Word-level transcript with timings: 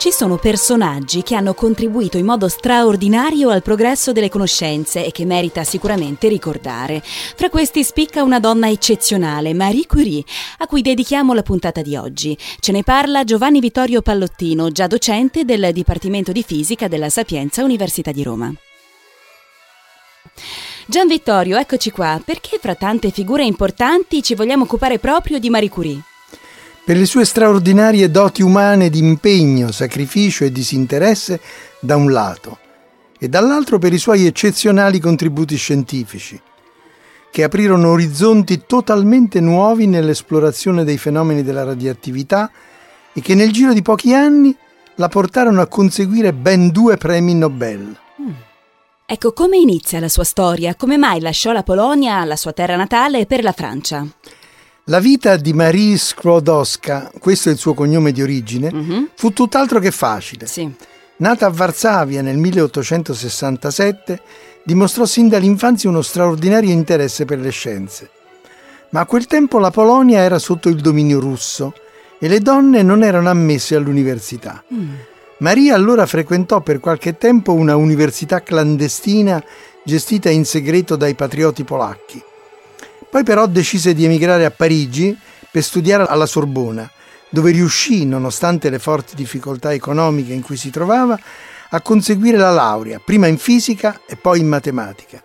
Ci 0.00 0.12
sono 0.12 0.38
personaggi 0.38 1.20
che 1.22 1.34
hanno 1.34 1.52
contribuito 1.52 2.16
in 2.16 2.24
modo 2.24 2.48
straordinario 2.48 3.50
al 3.50 3.60
progresso 3.60 4.12
delle 4.12 4.30
conoscenze 4.30 5.04
e 5.04 5.10
che 5.10 5.26
merita 5.26 5.62
sicuramente 5.62 6.26
ricordare. 6.26 7.02
Fra 7.04 7.50
questi 7.50 7.84
spicca 7.84 8.22
una 8.22 8.40
donna 8.40 8.70
eccezionale, 8.70 9.52
Marie 9.52 9.86
Curie, 9.86 10.24
a 10.56 10.66
cui 10.66 10.80
dedichiamo 10.80 11.34
la 11.34 11.42
puntata 11.42 11.82
di 11.82 11.96
oggi. 11.96 12.34
Ce 12.60 12.72
ne 12.72 12.82
parla 12.82 13.24
Giovanni 13.24 13.60
Vittorio 13.60 14.00
Pallottino, 14.00 14.70
già 14.70 14.86
docente 14.86 15.44
del 15.44 15.68
Dipartimento 15.70 16.32
di 16.32 16.42
Fisica 16.42 16.88
della 16.88 17.10
Sapienza 17.10 17.62
Università 17.62 18.10
di 18.10 18.22
Roma. 18.22 18.50
Gian 20.86 21.08
Vittorio, 21.08 21.58
eccoci 21.58 21.90
qua. 21.90 22.18
Perché 22.24 22.58
fra 22.58 22.74
tante 22.74 23.10
figure 23.10 23.44
importanti 23.44 24.22
ci 24.22 24.34
vogliamo 24.34 24.64
occupare 24.64 24.98
proprio 24.98 25.38
di 25.38 25.50
Marie 25.50 25.68
Curie? 25.68 26.02
Per 26.90 26.98
le 26.98 27.06
sue 27.06 27.24
straordinarie 27.24 28.10
doti 28.10 28.42
umane 28.42 28.90
di 28.90 28.98
impegno, 28.98 29.70
sacrificio 29.70 30.42
e 30.42 30.50
disinteresse 30.50 31.40
da 31.78 31.94
un 31.94 32.10
lato, 32.10 32.58
e 33.16 33.28
dall'altro 33.28 33.78
per 33.78 33.92
i 33.92 33.98
suoi 33.98 34.26
eccezionali 34.26 34.98
contributi 34.98 35.54
scientifici, 35.54 36.42
che 37.30 37.44
aprirono 37.44 37.90
orizzonti 37.90 38.62
totalmente 38.66 39.38
nuovi 39.38 39.86
nell'esplorazione 39.86 40.82
dei 40.82 40.98
fenomeni 40.98 41.44
della 41.44 41.62
radioattività 41.62 42.50
e 43.12 43.20
che 43.20 43.36
nel 43.36 43.52
giro 43.52 43.72
di 43.72 43.82
pochi 43.82 44.12
anni 44.12 44.52
la 44.96 45.06
portarono 45.06 45.60
a 45.60 45.68
conseguire 45.68 46.32
ben 46.32 46.70
due 46.70 46.96
premi 46.96 47.36
Nobel. 47.36 47.96
Mm. 48.20 48.30
Ecco, 49.06 49.32
come 49.32 49.58
inizia 49.58 50.00
la 50.00 50.08
sua 50.08 50.24
storia? 50.24 50.74
Come 50.74 50.96
mai 50.96 51.20
lasciò 51.20 51.52
la 51.52 51.62
Polonia, 51.62 52.24
la 52.24 52.34
sua 52.34 52.52
terra 52.52 52.74
natale, 52.74 53.26
per 53.26 53.44
la 53.44 53.52
Francia? 53.52 54.04
La 54.90 54.98
vita 54.98 55.36
di 55.36 55.52
Marie 55.52 55.96
Sklodowska, 55.96 57.12
questo 57.20 57.48
è 57.48 57.52
il 57.52 57.58
suo 57.58 57.74
cognome 57.74 58.10
di 58.10 58.22
origine, 58.22 58.70
uh-huh. 58.72 59.10
fu 59.14 59.32
tutt'altro 59.32 59.78
che 59.78 59.92
facile. 59.92 60.48
Sì. 60.48 60.68
Nata 61.18 61.46
a 61.46 61.50
Varsavia 61.50 62.22
nel 62.22 62.36
1867, 62.38 64.20
dimostrò 64.64 65.04
sin 65.04 65.28
dall'infanzia 65.28 65.88
uno 65.88 66.02
straordinario 66.02 66.72
interesse 66.72 67.24
per 67.24 67.38
le 67.38 67.50
scienze. 67.50 68.10
Ma 68.88 69.00
a 69.00 69.06
quel 69.06 69.28
tempo 69.28 69.60
la 69.60 69.70
Polonia 69.70 70.18
era 70.22 70.40
sotto 70.40 70.68
il 70.68 70.80
dominio 70.80 71.20
russo 71.20 71.72
e 72.18 72.26
le 72.26 72.40
donne 72.40 72.82
non 72.82 73.04
erano 73.04 73.30
ammesse 73.30 73.76
all'università. 73.76 74.60
Mm. 74.74 74.90
Maria 75.38 75.76
allora 75.76 76.04
frequentò 76.04 76.62
per 76.62 76.80
qualche 76.80 77.16
tempo 77.16 77.52
una 77.52 77.76
università 77.76 78.42
clandestina 78.42 79.40
gestita 79.84 80.30
in 80.30 80.44
segreto 80.44 80.96
dai 80.96 81.14
patrioti 81.14 81.62
polacchi. 81.62 82.20
Poi 83.10 83.24
però 83.24 83.46
decise 83.46 83.92
di 83.92 84.04
emigrare 84.04 84.44
a 84.44 84.52
Parigi 84.52 85.16
per 85.50 85.64
studiare 85.64 86.04
alla 86.06 86.26
Sorbona, 86.26 86.88
dove 87.28 87.50
riuscì, 87.50 88.04
nonostante 88.04 88.70
le 88.70 88.78
forti 88.78 89.16
difficoltà 89.16 89.72
economiche 89.72 90.32
in 90.32 90.42
cui 90.42 90.56
si 90.56 90.70
trovava, 90.70 91.18
a 91.70 91.80
conseguire 91.80 92.36
la 92.36 92.52
laurea, 92.52 93.00
prima 93.04 93.26
in 93.26 93.36
fisica 93.36 94.00
e 94.06 94.14
poi 94.14 94.38
in 94.40 94.46
matematica. 94.46 95.20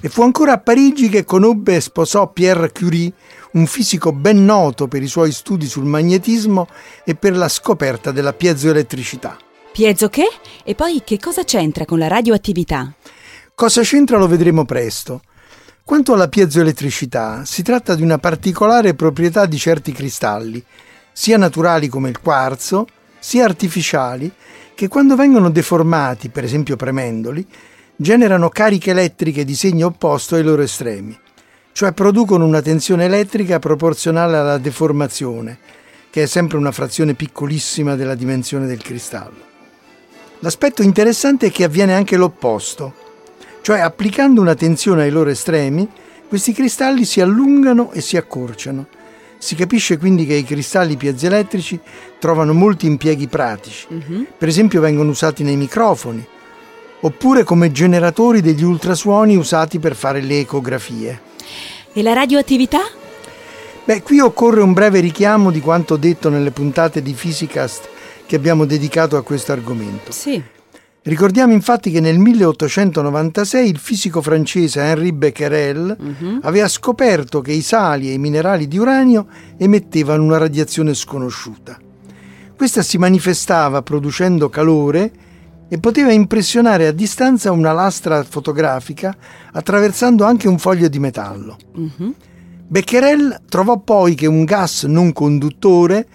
E 0.00 0.08
fu 0.08 0.22
ancora 0.22 0.54
a 0.54 0.58
Parigi 0.58 1.08
che 1.08 1.24
conobbe 1.24 1.76
e 1.76 1.80
sposò 1.80 2.32
Pierre 2.32 2.72
Curie, 2.72 3.12
un 3.52 3.66
fisico 3.66 4.12
ben 4.12 4.44
noto 4.44 4.88
per 4.88 5.02
i 5.02 5.06
suoi 5.06 5.30
studi 5.30 5.66
sul 5.66 5.84
magnetismo 5.84 6.66
e 7.04 7.14
per 7.14 7.36
la 7.36 7.48
scoperta 7.48 8.10
della 8.10 8.32
piezoelettricità. 8.32 9.36
Piezo 9.72 10.08
che? 10.08 10.28
E 10.64 10.74
poi 10.74 11.02
che 11.04 11.18
cosa 11.18 11.44
c'entra 11.44 11.84
con 11.84 11.98
la 11.98 12.08
radioattività? 12.08 12.92
Cosa 13.54 13.82
c'entra 13.82 14.18
lo 14.18 14.26
vedremo 14.26 14.64
presto. 14.64 15.22
Quanto 15.86 16.14
alla 16.14 16.28
piezoelettricità, 16.28 17.44
si 17.44 17.62
tratta 17.62 17.94
di 17.94 18.00
una 18.00 18.16
particolare 18.16 18.94
proprietà 18.94 19.44
di 19.44 19.58
certi 19.58 19.92
cristalli, 19.92 20.64
sia 21.12 21.36
naturali 21.36 21.88
come 21.88 22.08
il 22.08 22.22
quarzo, 22.22 22.86
sia 23.18 23.44
artificiali, 23.44 24.32
che 24.74 24.88
quando 24.88 25.14
vengono 25.14 25.50
deformati, 25.50 26.30
per 26.30 26.42
esempio 26.42 26.76
premendoli, 26.76 27.46
generano 27.96 28.48
cariche 28.48 28.92
elettriche 28.92 29.44
di 29.44 29.54
segno 29.54 29.88
opposto 29.88 30.36
ai 30.36 30.42
loro 30.42 30.62
estremi, 30.62 31.16
cioè 31.72 31.92
producono 31.92 32.46
una 32.46 32.62
tensione 32.62 33.04
elettrica 33.04 33.58
proporzionale 33.58 34.38
alla 34.38 34.56
deformazione, 34.56 35.58
che 36.08 36.22
è 36.22 36.26
sempre 36.26 36.56
una 36.56 36.72
frazione 36.72 37.12
piccolissima 37.12 37.94
della 37.94 38.14
dimensione 38.14 38.66
del 38.66 38.82
cristallo. 38.82 39.52
L'aspetto 40.38 40.80
interessante 40.80 41.48
è 41.48 41.52
che 41.52 41.64
avviene 41.64 41.94
anche 41.94 42.16
l'opposto, 42.16 43.03
cioè 43.64 43.80
applicando 43.80 44.42
una 44.42 44.54
tensione 44.54 45.04
ai 45.04 45.10
loro 45.10 45.30
estremi, 45.30 45.88
questi 46.28 46.52
cristalli 46.52 47.06
si 47.06 47.22
allungano 47.22 47.92
e 47.92 48.02
si 48.02 48.18
accorciano. 48.18 48.88
Si 49.38 49.54
capisce 49.54 49.96
quindi 49.96 50.26
che 50.26 50.34
i 50.34 50.44
cristalli 50.44 50.98
piezoelettrici 50.98 51.80
trovano 52.18 52.52
molti 52.52 52.84
impieghi 52.84 53.26
pratici. 53.26 53.86
Uh-huh. 53.88 54.26
Per 54.36 54.48
esempio 54.48 54.82
vengono 54.82 55.08
usati 55.08 55.42
nei 55.44 55.56
microfoni, 55.56 56.22
oppure 57.00 57.42
come 57.44 57.72
generatori 57.72 58.42
degli 58.42 58.62
ultrasuoni 58.62 59.34
usati 59.34 59.78
per 59.78 59.94
fare 59.94 60.20
le 60.20 60.40
ecografie. 60.40 61.20
E 61.94 62.02
la 62.02 62.12
radioattività? 62.12 62.82
Beh, 63.86 64.02
qui 64.02 64.20
occorre 64.20 64.60
un 64.60 64.74
breve 64.74 65.00
richiamo 65.00 65.50
di 65.50 65.60
quanto 65.60 65.96
detto 65.96 66.28
nelle 66.28 66.50
puntate 66.50 67.00
di 67.00 67.14
Physicast 67.14 67.88
che 68.26 68.36
abbiamo 68.36 68.66
dedicato 68.66 69.16
a 69.16 69.22
questo 69.22 69.52
argomento. 69.52 70.12
Sì. 70.12 70.52
Ricordiamo 71.06 71.52
infatti 71.52 71.90
che 71.90 72.00
nel 72.00 72.18
1896 72.18 73.68
il 73.68 73.76
fisico 73.76 74.22
francese 74.22 74.80
Henri 74.80 75.12
Becquerel 75.12 75.94
uh-huh. 76.00 76.38
aveva 76.40 76.66
scoperto 76.66 77.42
che 77.42 77.52
i 77.52 77.60
sali 77.60 78.08
e 78.08 78.14
i 78.14 78.18
minerali 78.18 78.66
di 78.66 78.78
uranio 78.78 79.26
emettevano 79.58 80.22
una 80.22 80.38
radiazione 80.38 80.94
sconosciuta. 80.94 81.78
Questa 82.56 82.80
si 82.80 82.96
manifestava 82.96 83.82
producendo 83.82 84.48
calore 84.48 85.12
e 85.68 85.78
poteva 85.78 86.10
impressionare 86.10 86.86
a 86.86 86.92
distanza 86.92 87.52
una 87.52 87.72
lastra 87.72 88.24
fotografica 88.24 89.14
attraversando 89.52 90.24
anche 90.24 90.48
un 90.48 90.58
foglio 90.58 90.88
di 90.88 90.98
metallo. 90.98 91.58
Uh-huh. 91.74 92.14
Becquerel 92.66 93.42
trovò 93.46 93.78
poi 93.78 94.14
che 94.14 94.26
un 94.26 94.44
gas 94.44 94.84
non 94.84 95.12
conduttore 95.12 96.06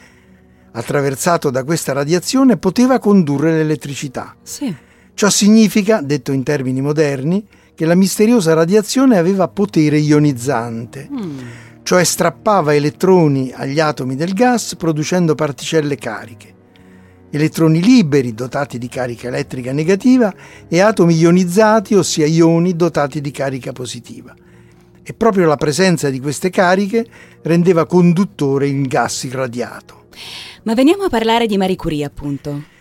attraversato 0.71 1.49
da 1.49 1.63
questa 1.63 1.93
radiazione 1.93 2.57
poteva 2.57 2.99
condurre 2.99 3.51
l'elettricità. 3.51 4.35
Sì. 4.41 4.73
Ciò 5.13 5.29
significa, 5.29 6.01
detto 6.01 6.31
in 6.31 6.43
termini 6.43 6.81
moderni, 6.81 7.45
che 7.75 7.85
la 7.85 7.95
misteriosa 7.95 8.53
radiazione 8.53 9.17
aveva 9.17 9.47
potere 9.47 9.97
ionizzante, 9.99 11.09
mm. 11.09 11.39
cioè 11.83 12.03
strappava 12.03 12.75
elettroni 12.75 13.51
agli 13.53 13.79
atomi 13.79 14.15
del 14.15 14.33
gas 14.33 14.75
producendo 14.75 15.35
particelle 15.35 15.95
cariche. 15.95 16.55
Elettroni 17.31 17.81
liberi 17.81 18.33
dotati 18.33 18.77
di 18.77 18.89
carica 18.89 19.27
elettrica 19.27 19.71
negativa 19.71 20.33
e 20.67 20.79
atomi 20.81 21.15
ionizzati, 21.15 21.95
ossia 21.95 22.25
ioni 22.25 22.75
dotati 22.75 23.21
di 23.21 23.31
carica 23.31 23.71
positiva. 23.71 24.33
E 25.01 25.13
proprio 25.13 25.47
la 25.47 25.55
presenza 25.55 26.09
di 26.09 26.19
queste 26.19 26.49
cariche 26.49 27.05
rendeva 27.43 27.85
conduttore 27.85 28.67
il 28.67 28.87
gas 28.87 29.23
irradiato. 29.23 29.98
Ma 30.63 30.73
veniamo 30.73 31.03
a 31.03 31.09
parlare 31.09 31.47
di 31.47 31.57
Marie 31.57 31.75
Curie, 31.75 32.05
appunto. 32.05 32.77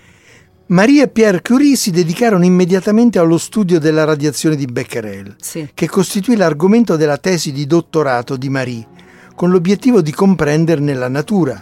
Marie 0.70 1.04
e 1.04 1.08
Pierre 1.08 1.40
Curie 1.40 1.76
si 1.76 1.90
dedicarono 1.90 2.44
immediatamente 2.44 3.18
allo 3.18 3.38
studio 3.38 3.78
della 3.78 4.04
radiazione 4.04 4.54
di 4.54 4.66
Becquerel, 4.66 5.36
sì. 5.40 5.66
che 5.72 5.88
costituì 5.88 6.36
l'argomento 6.36 6.96
della 6.96 7.16
tesi 7.16 7.52
di 7.52 7.66
dottorato 7.66 8.36
di 8.36 8.50
Marie, 8.50 8.86
con 9.34 9.50
l'obiettivo 9.50 10.02
di 10.02 10.12
comprenderne 10.12 10.92
la 10.92 11.08
natura. 11.08 11.58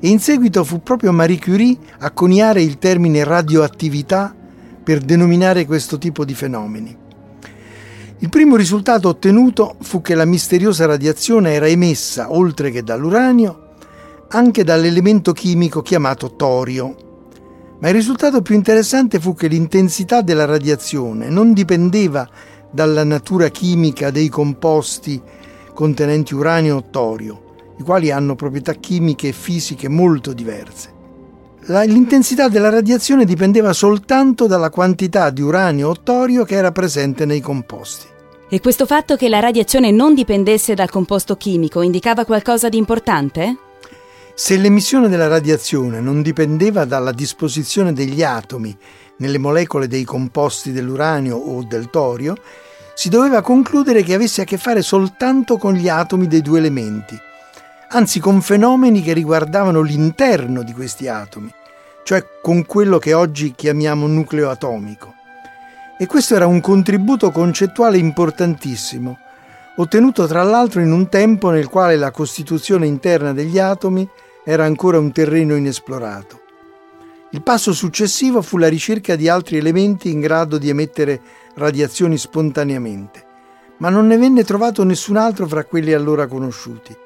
E 0.00 0.08
in 0.08 0.18
seguito 0.18 0.64
fu 0.64 0.82
proprio 0.82 1.12
Marie 1.12 1.38
Curie 1.38 1.76
a 1.98 2.10
coniare 2.10 2.60
il 2.60 2.78
termine 2.78 3.22
radioattività 3.22 4.34
per 4.82 5.02
denominare 5.02 5.64
questo 5.64 5.96
tipo 5.98 6.24
di 6.24 6.34
fenomeni. 6.34 6.96
Il 8.18 8.28
primo 8.28 8.56
risultato 8.56 9.06
ottenuto 9.06 9.76
fu 9.82 10.02
che 10.02 10.16
la 10.16 10.24
misteriosa 10.24 10.86
radiazione 10.86 11.52
era 11.52 11.68
emessa, 11.68 12.32
oltre 12.32 12.72
che 12.72 12.82
dall'uranio, 12.82 13.67
anche 14.28 14.64
dall'elemento 14.64 15.32
chimico 15.32 15.82
chiamato 15.82 16.34
torio. 16.34 16.94
Ma 17.80 17.88
il 17.88 17.94
risultato 17.94 18.42
più 18.42 18.54
interessante 18.54 19.20
fu 19.20 19.34
che 19.34 19.48
l'intensità 19.48 20.20
della 20.20 20.44
radiazione 20.44 21.28
non 21.28 21.52
dipendeva 21.52 22.28
dalla 22.70 23.04
natura 23.04 23.48
chimica 23.48 24.10
dei 24.10 24.28
composti 24.28 25.20
contenenti 25.72 26.34
uranio 26.34 26.76
o 26.76 26.84
torio, 26.90 27.42
i 27.78 27.82
quali 27.82 28.10
hanno 28.10 28.34
proprietà 28.34 28.74
chimiche 28.74 29.28
e 29.28 29.32
fisiche 29.32 29.88
molto 29.88 30.32
diverse. 30.32 30.96
La, 31.66 31.82
l'intensità 31.82 32.48
della 32.48 32.68
radiazione 32.68 33.24
dipendeva 33.24 33.72
soltanto 33.72 34.46
dalla 34.46 34.70
quantità 34.70 35.30
di 35.30 35.40
uranio 35.40 35.90
o 35.90 36.00
torio 36.02 36.44
che 36.44 36.56
era 36.56 36.72
presente 36.72 37.24
nei 37.26 37.40
composti. 37.40 38.06
E 38.50 38.60
questo 38.60 38.86
fatto 38.86 39.14
che 39.16 39.28
la 39.28 39.40
radiazione 39.40 39.90
non 39.90 40.14
dipendesse 40.14 40.74
dal 40.74 40.90
composto 40.90 41.36
chimico 41.36 41.82
indicava 41.82 42.24
qualcosa 42.24 42.68
di 42.68 42.78
importante? 42.78 43.67
Se 44.40 44.56
l'emissione 44.56 45.08
della 45.08 45.26
radiazione 45.26 46.00
non 46.00 46.22
dipendeva 46.22 46.84
dalla 46.84 47.10
disposizione 47.10 47.92
degli 47.92 48.22
atomi 48.22 48.74
nelle 49.16 49.36
molecole 49.36 49.88
dei 49.88 50.04
composti 50.04 50.70
dell'uranio 50.70 51.34
o 51.34 51.64
del 51.64 51.90
torio, 51.90 52.36
si 52.94 53.08
doveva 53.08 53.42
concludere 53.42 54.04
che 54.04 54.14
avesse 54.14 54.42
a 54.42 54.44
che 54.44 54.56
fare 54.56 54.80
soltanto 54.82 55.58
con 55.58 55.74
gli 55.74 55.88
atomi 55.88 56.28
dei 56.28 56.40
due 56.40 56.58
elementi, 56.58 57.18
anzi 57.88 58.20
con 58.20 58.40
fenomeni 58.40 59.02
che 59.02 59.12
riguardavano 59.12 59.80
l'interno 59.80 60.62
di 60.62 60.72
questi 60.72 61.08
atomi, 61.08 61.52
cioè 62.04 62.24
con 62.40 62.64
quello 62.64 62.98
che 62.98 63.14
oggi 63.14 63.54
chiamiamo 63.56 64.06
nucleo 64.06 64.50
atomico. 64.50 65.14
E 65.98 66.06
questo 66.06 66.36
era 66.36 66.46
un 66.46 66.60
contributo 66.60 67.32
concettuale 67.32 67.98
importantissimo, 67.98 69.18
ottenuto 69.78 70.28
tra 70.28 70.44
l'altro 70.44 70.80
in 70.80 70.92
un 70.92 71.08
tempo 71.08 71.50
nel 71.50 71.68
quale 71.68 71.96
la 71.96 72.12
costituzione 72.12 72.86
interna 72.86 73.32
degli 73.32 73.58
atomi 73.58 74.08
era 74.50 74.64
ancora 74.64 74.98
un 74.98 75.12
terreno 75.12 75.56
inesplorato. 75.56 76.40
Il 77.32 77.42
passo 77.42 77.74
successivo 77.74 78.40
fu 78.40 78.56
la 78.56 78.68
ricerca 78.68 79.14
di 79.14 79.28
altri 79.28 79.58
elementi 79.58 80.10
in 80.10 80.20
grado 80.20 80.56
di 80.56 80.70
emettere 80.70 81.20
radiazioni 81.56 82.16
spontaneamente, 82.16 83.22
ma 83.76 83.90
non 83.90 84.06
ne 84.06 84.16
venne 84.16 84.44
trovato 84.44 84.84
nessun 84.84 85.18
altro 85.18 85.46
fra 85.46 85.66
quelli 85.66 85.92
allora 85.92 86.26
conosciuti. 86.26 86.96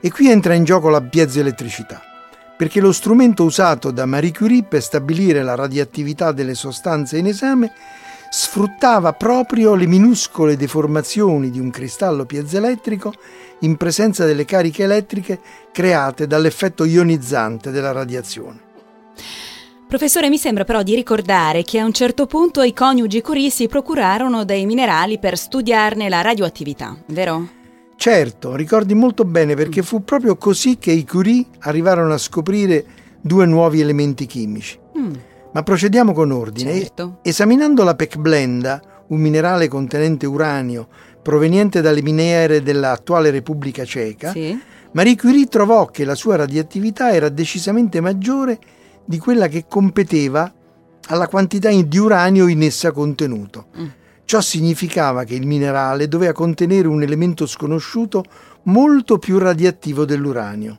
E 0.00 0.12
qui 0.12 0.30
entra 0.30 0.54
in 0.54 0.62
gioco 0.62 0.90
la 0.90 1.00
piezoelettricità, 1.00 2.00
perché 2.56 2.80
lo 2.80 2.92
strumento 2.92 3.42
usato 3.42 3.90
da 3.90 4.06
Marie 4.06 4.32
Curie 4.32 4.62
per 4.62 4.80
stabilire 4.80 5.42
la 5.42 5.56
radioattività 5.56 6.30
delle 6.30 6.54
sostanze 6.54 7.18
in 7.18 7.26
esame 7.26 7.72
sfruttava 8.30 9.12
proprio 9.12 9.74
le 9.74 9.86
minuscole 9.86 10.56
deformazioni 10.56 11.50
di 11.50 11.58
un 11.58 11.70
cristallo 11.70 12.24
piezoelettrico 12.24 13.12
in 13.60 13.76
presenza 13.76 14.24
delle 14.24 14.44
cariche 14.44 14.84
elettriche 14.84 15.40
create 15.72 16.26
dall'effetto 16.26 16.84
ionizzante 16.84 17.70
della 17.70 17.92
radiazione. 17.92 18.68
Professore, 19.88 20.28
mi 20.28 20.38
sembra 20.38 20.62
però 20.62 20.84
di 20.84 20.94
ricordare 20.94 21.64
che 21.64 21.80
a 21.80 21.84
un 21.84 21.92
certo 21.92 22.26
punto 22.26 22.62
i 22.62 22.72
coniugi 22.72 23.20
Curie 23.20 23.50
si 23.50 23.66
procurarono 23.66 24.44
dei 24.44 24.64
minerali 24.64 25.18
per 25.18 25.36
studiarne 25.36 26.08
la 26.08 26.20
radioattività, 26.20 26.96
vero? 27.06 27.48
Certo, 27.96 28.54
ricordi 28.54 28.94
molto 28.94 29.24
bene 29.24 29.56
perché 29.56 29.82
fu 29.82 30.04
proprio 30.04 30.36
così 30.36 30.78
che 30.78 30.92
i 30.92 31.04
Curie 31.04 31.44
arrivarono 31.58 32.12
a 32.12 32.18
scoprire 32.18 32.84
due 33.20 33.46
nuovi 33.46 33.80
elementi 33.80 34.26
chimici. 34.26 34.78
Mm. 34.96 35.12
Ma 35.52 35.62
procediamo 35.62 36.12
con 36.12 36.30
ordine. 36.30 36.78
Certo. 36.78 37.18
Esaminando 37.22 37.82
la 37.82 37.94
pecblenda, 37.94 38.80
un 39.08 39.20
minerale 39.20 39.68
contenente 39.68 40.26
uranio 40.26 40.88
proveniente 41.22 41.80
dalle 41.80 42.02
miniere 42.02 42.62
dell'attuale 42.62 43.30
Repubblica 43.30 43.84
Ceca, 43.84 44.30
sì. 44.30 44.58
Marie 44.92 45.16
Curie 45.16 45.46
trovò 45.46 45.86
che 45.86 46.04
la 46.04 46.14
sua 46.14 46.36
radioattività 46.36 47.12
era 47.12 47.28
decisamente 47.28 48.00
maggiore 48.00 48.58
di 49.04 49.18
quella 49.18 49.48
che 49.48 49.66
competeva 49.68 50.52
alla 51.08 51.28
quantità 51.28 51.70
di 51.70 51.98
uranio 51.98 52.46
in 52.48 52.62
essa 52.62 52.92
contenuto. 52.92 53.66
Mm. 53.78 53.86
Ciò 54.24 54.40
significava 54.40 55.24
che 55.24 55.34
il 55.34 55.46
minerale 55.46 56.06
doveva 56.06 56.32
contenere 56.32 56.86
un 56.86 57.02
elemento 57.02 57.46
sconosciuto 57.46 58.24
molto 58.64 59.18
più 59.18 59.38
radioattivo 59.38 60.04
dell'uranio. 60.04 60.78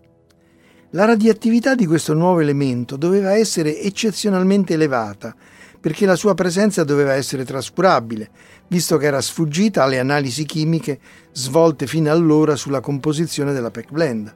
La 0.92 1.06
radioattività 1.06 1.76
di 1.76 1.86
questo 1.86 2.14
nuovo 2.14 2.40
elemento 2.40 2.98
doveva 2.98 3.34
essere 3.34 3.80
eccezionalmente 3.80 4.74
elevata, 4.74 5.34
perché 5.80 6.06
la 6.06 6.16
sua 6.16 6.34
presenza 6.34 6.84
doveva 6.84 7.14
essere 7.14 7.46
trascurabile, 7.46 8.30
visto 8.68 8.98
che 8.98 9.06
era 9.06 9.22
sfuggita 9.22 9.84
alle 9.84 10.00
analisi 10.00 10.46
chimiche 10.46 11.00
svolte 11.32 11.88
fino 11.88 12.12
allora 12.12 12.56
sulla 12.56 12.82
composizione 12.82 13.54
della 13.54 13.72
pecblenda 13.72 14.36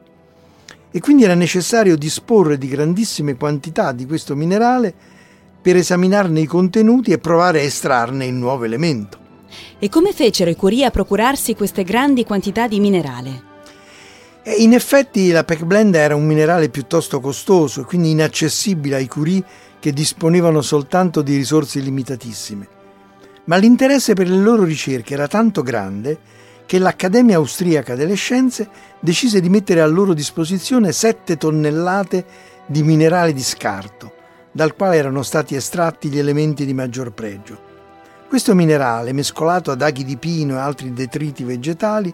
e 0.96 1.02
quindi 1.02 1.26
era 1.26 1.34
necessario 1.34 1.98
disporre 1.98 2.58
di 2.58 2.70
grandissime 2.70 3.36
quantità 3.36 3.92
di 3.92 4.06
questo 4.06 4.34
minerale 4.34 4.94
per 5.62 5.76
esaminarne 5.76 6.40
i 6.40 6.46
contenuti 6.46 7.12
e 7.12 7.18
provare 7.18 7.60
a 7.60 7.64
estrarne 7.64 8.26
il 8.26 8.34
nuovo 8.34 8.64
elemento. 8.64 9.18
E 9.78 9.90
come 9.90 10.14
fecero 10.14 10.50
i 10.50 10.56
Curie 10.56 10.86
a 10.86 10.92
procurarsi 10.92 11.54
queste 11.54 11.84
grandi 11.84 12.24
quantità 12.24 12.70
di 12.70 12.80
minerale? 12.80 13.55
E 14.48 14.62
in 14.62 14.74
effetti 14.74 15.32
la 15.32 15.44
pecblenda 15.44 15.98
era 15.98 16.16
un 16.16 16.24
minerale 16.24 16.70
piuttosto 16.70 17.20
costoso 17.20 17.82
e 17.82 17.84
quindi 17.84 18.12
inaccessibile 18.12 18.98
ai 18.98 19.08
Curie 19.08 19.44
che 19.80 19.92
disponevano 19.92 20.62
soltanto 20.62 21.24
di 21.24 21.36
risorse 21.36 21.80
limitatissime. 21.80 22.68
Ma 23.46 23.56
l'interesse 23.56 24.14
per 24.14 24.30
le 24.30 24.38
loro 24.38 24.64
ricerche 24.64 25.16
era 25.16 25.28
tanto 25.28 25.64
grande 25.64 26.20
che 26.68 26.78
l'Accademia 26.78 27.38
Austriaca 27.38 27.96
delle 27.96 28.14
Scienze 28.14 28.70
decise 29.00 29.42
di 29.42 29.50
mettere 29.50 29.82
a 29.82 29.88
loro 29.88 30.14
disposizione 30.14 30.92
7 30.92 31.38
tonnellate 31.38 32.26
di 32.68 32.84
minerale 32.84 33.34
di 33.34 33.42
scarto, 33.42 34.14
dal 34.52 34.76
quale 34.76 34.98
erano 34.98 35.24
stati 35.24 35.56
estratti 35.56 36.08
gli 36.10 36.20
elementi 36.20 36.68
di 36.68 36.74
maggior 36.76 37.14
pregio. 37.14 37.60
Questo 38.30 38.54
minerale, 38.54 39.12
mescolato 39.12 39.72
ad 39.72 39.82
aghi 39.82 40.04
di 40.04 40.18
pino 40.18 40.54
e 40.54 40.60
altri 40.60 40.94
detriti 40.94 41.44
vegetali, 41.44 42.14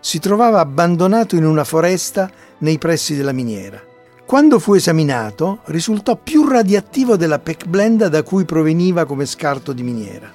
si 0.00 0.18
trovava 0.18 0.60
abbandonato 0.60 1.36
in 1.36 1.44
una 1.44 1.64
foresta 1.64 2.30
nei 2.58 2.78
pressi 2.78 3.16
della 3.16 3.32
miniera. 3.32 3.82
Quando 4.24 4.58
fu 4.58 4.74
esaminato, 4.74 5.60
risultò 5.66 6.16
più 6.16 6.46
radioattivo 6.46 7.16
della 7.16 7.38
pecblenda 7.38 8.08
da 8.08 8.22
cui 8.22 8.44
proveniva 8.44 9.06
come 9.06 9.24
scarto 9.24 9.72
di 9.72 9.82
miniera. 9.82 10.30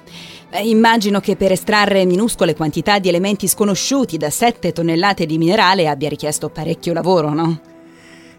Eh, 0.50 0.68
immagino 0.68 1.20
che 1.20 1.36
per 1.36 1.52
estrarre 1.52 2.04
minuscole 2.04 2.54
quantità 2.54 2.98
di 2.98 3.08
elementi 3.08 3.46
sconosciuti 3.46 4.16
da 4.16 4.30
7 4.30 4.72
tonnellate 4.72 5.26
di 5.26 5.38
minerale 5.38 5.88
abbia 5.88 6.08
richiesto 6.08 6.48
parecchio 6.48 6.92
lavoro, 6.92 7.32
no? 7.32 7.60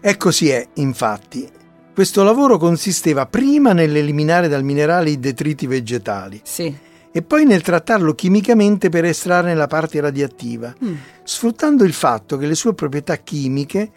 E 0.00 0.16
così 0.16 0.50
è, 0.50 0.66
infatti. 0.74 1.48
Questo 1.94 2.22
lavoro 2.22 2.58
consisteva 2.58 3.24
prima 3.24 3.72
nell'eliminare 3.72 4.48
dal 4.48 4.62
minerale 4.62 5.08
i 5.08 5.18
detriti 5.18 5.66
vegetali. 5.66 6.40
Sì. 6.42 6.84
E 7.16 7.22
poi 7.22 7.46
nel 7.46 7.62
trattarlo 7.62 8.14
chimicamente 8.14 8.90
per 8.90 9.06
estrarne 9.06 9.54
la 9.54 9.66
parte 9.66 9.98
radioattiva, 10.02 10.74
mm. 10.84 10.94
sfruttando 11.24 11.82
il 11.82 11.94
fatto 11.94 12.36
che 12.36 12.46
le 12.46 12.54
sue 12.54 12.74
proprietà 12.74 13.16
chimiche 13.16 13.90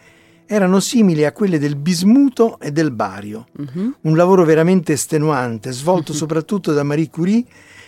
erano 0.46 0.80
simili 0.80 1.26
a 1.26 1.32
quelle 1.32 1.58
del 1.58 1.76
bismuto 1.76 2.58
e 2.58 2.72
del 2.72 2.92
bario. 2.92 3.48
Mm-hmm. 3.60 3.90
Un 4.00 4.16
lavoro 4.16 4.46
veramente 4.46 4.94
estenuante, 4.94 5.70
svolto 5.70 6.12
mm-hmm. 6.12 6.16
soprattutto 6.18 6.72
da 6.72 6.82
Marie 6.82 7.10
Curie 7.10 7.44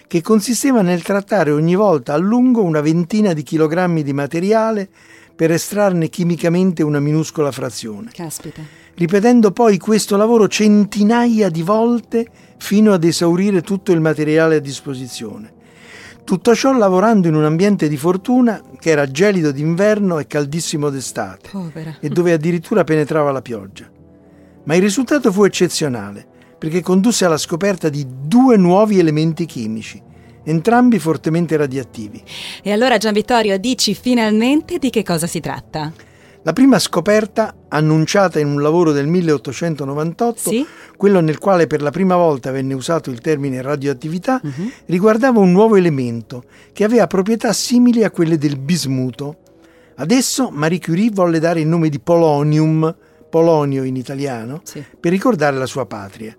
che 0.06 0.20
consisteva 0.20 0.82
nel 0.82 1.02
trattare 1.02 1.50
ogni 1.50 1.76
volta 1.76 2.12
a 2.12 2.18
lungo 2.18 2.62
una 2.62 2.82
ventina 2.82 3.32
di 3.32 3.42
chilogrammi 3.42 4.02
di 4.02 4.12
materiale 4.12 4.86
per 5.34 5.50
estrarne 5.50 6.10
chimicamente 6.10 6.82
una 6.82 7.00
minuscola 7.00 7.50
frazione. 7.50 8.10
Caspita. 8.12 8.81
Ripetendo 8.94 9.52
poi 9.52 9.78
questo 9.78 10.16
lavoro 10.16 10.48
centinaia 10.48 11.48
di 11.48 11.62
volte 11.62 12.26
fino 12.58 12.92
ad 12.92 13.04
esaurire 13.04 13.62
tutto 13.62 13.92
il 13.92 14.00
materiale 14.00 14.56
a 14.56 14.60
disposizione. 14.60 15.60
Tutto 16.24 16.54
ciò 16.54 16.72
lavorando 16.72 17.26
in 17.26 17.34
un 17.34 17.44
ambiente 17.44 17.88
di 17.88 17.96
fortuna 17.96 18.62
che 18.78 18.90
era 18.90 19.10
gelido 19.10 19.50
d'inverno 19.50 20.18
e 20.18 20.26
caldissimo 20.26 20.88
d'estate 20.88 21.48
Povera. 21.50 21.96
e 22.00 22.08
dove 22.08 22.32
addirittura 22.32 22.84
penetrava 22.84 23.32
la 23.32 23.42
pioggia. 23.42 23.90
Ma 24.64 24.76
il 24.76 24.82
risultato 24.82 25.32
fu 25.32 25.42
eccezionale 25.44 26.24
perché 26.56 26.80
condusse 26.80 27.24
alla 27.24 27.38
scoperta 27.38 27.88
di 27.88 28.06
due 28.08 28.56
nuovi 28.56 29.00
elementi 29.00 29.46
chimici, 29.46 30.00
entrambi 30.44 31.00
fortemente 31.00 31.56
radioattivi. 31.56 32.22
E 32.62 32.70
allora 32.70 32.98
Gian 32.98 33.14
Vittorio, 33.14 33.58
dici 33.58 33.94
finalmente 33.94 34.78
di 34.78 34.90
che 34.90 35.02
cosa 35.02 35.26
si 35.26 35.40
tratta? 35.40 35.92
La 36.44 36.52
prima 36.52 36.80
scoperta, 36.80 37.54
annunciata 37.68 38.40
in 38.40 38.48
un 38.48 38.60
lavoro 38.60 38.90
del 38.90 39.06
1898, 39.06 40.50
sì? 40.50 40.66
quello 40.96 41.20
nel 41.20 41.38
quale 41.38 41.68
per 41.68 41.82
la 41.82 41.92
prima 41.92 42.16
volta 42.16 42.50
venne 42.50 42.74
usato 42.74 43.10
il 43.10 43.20
termine 43.20 43.62
radioattività, 43.62 44.40
uh-huh. 44.42 44.70
riguardava 44.86 45.38
un 45.38 45.52
nuovo 45.52 45.76
elemento 45.76 46.42
che 46.72 46.82
aveva 46.82 47.06
proprietà 47.06 47.52
simili 47.52 48.02
a 48.02 48.10
quelle 48.10 48.38
del 48.38 48.58
bismuto. 48.58 49.36
Adesso 49.94 50.50
Marie 50.50 50.80
Curie 50.80 51.10
volle 51.12 51.38
dare 51.38 51.60
il 51.60 51.68
nome 51.68 51.88
di 51.88 52.00
polonium, 52.00 52.92
polonio 53.30 53.84
in 53.84 53.94
italiano, 53.94 54.62
sì. 54.64 54.84
per 54.98 55.12
ricordare 55.12 55.56
la 55.56 55.66
sua 55.66 55.86
patria. 55.86 56.36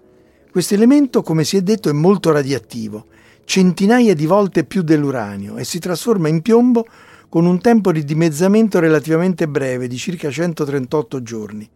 Questo 0.51 0.73
elemento, 0.73 1.21
come 1.21 1.45
si 1.45 1.55
è 1.55 1.61
detto, 1.61 1.87
è 1.87 1.93
molto 1.93 2.33
radioattivo, 2.33 3.05
centinaia 3.45 4.13
di 4.13 4.25
volte 4.25 4.65
più 4.65 4.81
dell'uranio, 4.81 5.55
e 5.55 5.63
si 5.63 5.79
trasforma 5.79 6.27
in 6.27 6.41
piombo 6.41 6.85
con 7.33 7.47
un 7.47 7.59
tempo 7.61 7.91
di 7.91 8.03
dimezzamento 8.03 8.79
relativamente 8.79 9.47
breve, 9.47 9.87
di 9.87 9.97
circa 9.97 10.29
138 10.29 11.23
giorni. 11.23 11.67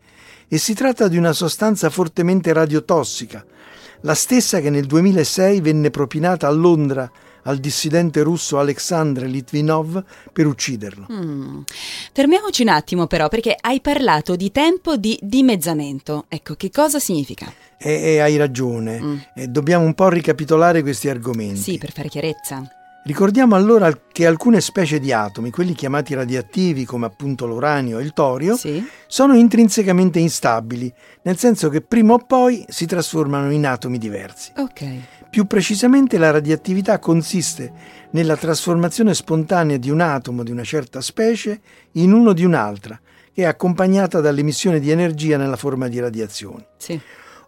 E 0.47 0.59
si 0.59 0.75
tratta 0.75 1.07
di 1.07 1.17
una 1.17 1.33
sostanza 1.33 1.89
fortemente 1.89 2.53
radiotossica, 2.53 3.43
la 4.01 4.13
stessa 4.13 4.59
che 4.59 4.69
nel 4.69 4.85
2006 4.85 5.59
venne 5.61 5.89
propinata 5.89 6.45
a 6.45 6.51
Londra 6.51 7.11
al 7.41 7.57
dissidente 7.57 8.21
russo 8.21 8.59
Alexandr 8.59 9.23
Litvinov 9.23 10.03
per 10.31 10.45
ucciderlo. 10.45 11.07
Mm. 11.11 11.61
Fermiamoci 12.13 12.61
un 12.61 12.69
attimo 12.69 13.07
però 13.07 13.27
perché 13.27 13.55
hai 13.59 13.81
parlato 13.81 14.35
di 14.35 14.51
tempo 14.51 14.95
di 14.95 15.17
dimezzamento. 15.23 16.25
Ecco, 16.27 16.53
che 16.53 16.69
cosa 16.69 16.99
significa? 16.99 17.51
E, 17.79 17.93
e 17.93 18.19
hai 18.19 18.37
ragione, 18.37 19.01
mm. 19.01 19.17
e 19.33 19.47
dobbiamo 19.47 19.85
un 19.85 19.95
po' 19.95 20.09
ricapitolare 20.09 20.83
questi 20.83 21.09
argomenti. 21.09 21.61
Sì, 21.61 21.77
per 21.79 21.93
fare 21.93 22.09
chiarezza. 22.09 22.76
Ricordiamo 23.07 23.55
allora 23.55 23.89
che 24.11 24.27
alcune 24.27 24.59
specie 24.59 24.99
di 24.99 25.13
atomi, 25.13 25.49
quelli 25.49 25.71
chiamati 25.73 26.13
radioattivi 26.13 26.83
come 26.83 27.05
appunto 27.05 27.45
l'uranio 27.45 27.99
e 27.99 28.03
il 28.03 28.11
torio, 28.11 28.57
Sì. 28.57 28.85
sono 29.07 29.33
intrinsecamente 29.33 30.19
instabili, 30.19 30.93
nel 31.21 31.37
senso 31.37 31.69
che 31.69 31.79
prima 31.79 32.11
o 32.15 32.17
poi 32.17 32.65
si 32.67 32.85
trasformano 32.85 33.49
in 33.53 33.65
atomi 33.65 33.97
diversi. 33.97 34.51
Ok. 34.57 34.83
Più 35.29 35.45
precisamente 35.45 36.17
la 36.17 36.31
radioattività 36.31 36.99
consiste 36.99 37.71
nella 38.11 38.35
trasformazione 38.35 39.13
spontanea 39.13 39.77
di 39.77 39.89
un 39.89 40.01
atomo 40.01 40.43
di 40.43 40.51
una 40.51 40.65
certa 40.65 40.99
specie 40.99 41.61
in 41.93 42.11
uno 42.11 42.33
di 42.33 42.43
un'altra, 42.43 42.99
che 43.31 43.43
è 43.43 43.45
accompagnata 43.45 44.19
dall'emissione 44.19 44.81
di 44.81 44.91
energia 44.91 45.37
nella 45.37 45.55
forma 45.55 45.87
di 45.87 45.97
radiazioni. 46.01 46.65
Sì. 46.75 46.99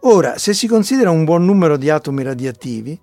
Ora, 0.04 0.38
se 0.38 0.54
si 0.54 0.66
considera 0.66 1.10
un 1.10 1.24
buon 1.24 1.44
numero 1.44 1.76
di 1.76 1.90
atomi 1.90 2.22
radioattivi, 2.22 2.98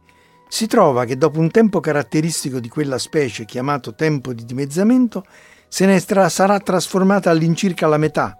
si 0.47 0.67
trova 0.67 1.05
che 1.05 1.17
dopo 1.17 1.39
un 1.39 1.51
tempo 1.51 1.79
caratteristico 1.79 2.59
di 2.59 2.69
quella 2.69 2.97
specie, 2.97 3.45
chiamato 3.45 3.93
tempo 3.95 4.33
di 4.33 4.45
dimezzamento, 4.45 5.25
se 5.67 5.85
ne 5.85 5.99
stra- 5.99 6.29
sarà 6.29 6.59
trasformata 6.59 7.29
all'incirca 7.29 7.87
la 7.87 7.97
metà, 7.97 8.37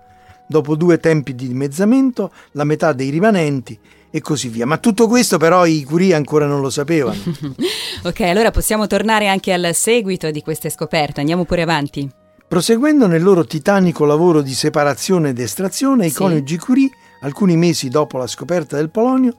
dopo 0.48 0.76
due 0.76 1.00
tempi 1.00 1.36
di 1.36 1.48
dimezzamento, 1.48 2.32
la 2.54 2.64
metà 2.64 2.94
dei 2.94 3.10
rimanenti 3.10 3.78
e 4.10 4.22
così 4.22 4.48
via. 4.48 4.66
Ma 4.66 4.78
tutto 4.78 5.08
questo 5.08 5.38
però 5.38 5.66
i 5.66 5.84
Curie 5.84 6.14
ancora 6.16 6.46
non 6.46 6.62
lo 6.62 6.70
sapevano. 6.70 7.20
Ok, 8.04 8.22
allora 8.22 8.52
possiamo 8.52 8.86
tornare 8.86 9.28
anche 9.28 9.52
al 9.52 9.72
seguito 9.74 10.30
di 10.30 10.42
queste 10.44 10.70
scoperte. 10.70 11.20
Andiamo 11.20 11.46
pure 11.46 11.64
avanti. 11.64 12.08
Proseguendo 12.48 13.08
nel 13.08 13.24
loro 13.24 13.44
titanico 13.44 14.06
lavoro 14.06 14.42
di 14.42 14.54
separazione 14.54 15.30
ed 15.30 15.40
estrazione, 15.40 16.06
i 16.06 16.10
Sì. 16.10 16.16
coniugi 16.16 16.58
Curie, 16.58 16.90
alcuni 17.22 17.58
mesi 17.58 17.90
dopo 17.90 18.18
la 18.20 18.28
scoperta 18.28 18.78
del 18.78 18.92
polonio, 18.92 19.36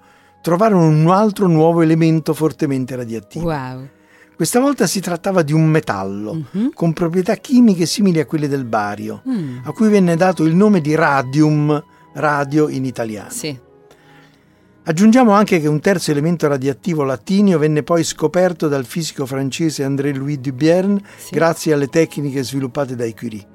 trovarono 0.48 0.86
un 0.88 1.10
altro 1.10 1.46
nuovo 1.46 1.82
elemento 1.82 2.32
fortemente 2.32 2.96
radioattivo. 2.96 3.50
Wow. 3.52 3.86
Questa 4.34 4.60
volta 4.60 4.86
si 4.86 4.98
trattava 5.00 5.42
di 5.42 5.52
un 5.52 5.66
metallo 5.66 6.42
Mhm. 6.52 6.70
con 6.72 6.94
proprietà 6.94 7.34
chimiche 7.34 7.84
simili 7.84 8.18
a 8.18 8.24
quelle 8.24 8.48
del 8.48 8.64
bario, 8.64 9.20
Mm. 9.28 9.58
a 9.64 9.72
cui 9.72 9.90
venne 9.90 10.16
dato 10.16 10.44
il 10.44 10.54
nome 10.54 10.80
di 10.80 10.94
radium, 10.94 11.82
radio 12.14 12.68
in 12.70 12.86
italiano. 12.86 13.28
Sì. 13.28 13.54
Aggiungiamo 14.84 15.32
anche 15.32 15.60
che 15.60 15.66
un 15.68 15.80
terzo 15.80 16.12
elemento 16.12 16.48
radioattivo 16.48 17.02
lattinio 17.02 17.58
venne 17.58 17.82
poi 17.82 18.02
scoperto 18.02 18.68
dal 18.68 18.86
fisico 18.86 19.26
francese 19.26 19.84
André-Louis 19.84 20.38
Dubierne 20.38 21.02
Sì. 21.18 21.34
grazie 21.34 21.74
alle 21.74 21.88
tecniche 21.88 22.42
sviluppate 22.42 22.96
dai 22.96 23.14
Curie. 23.14 23.46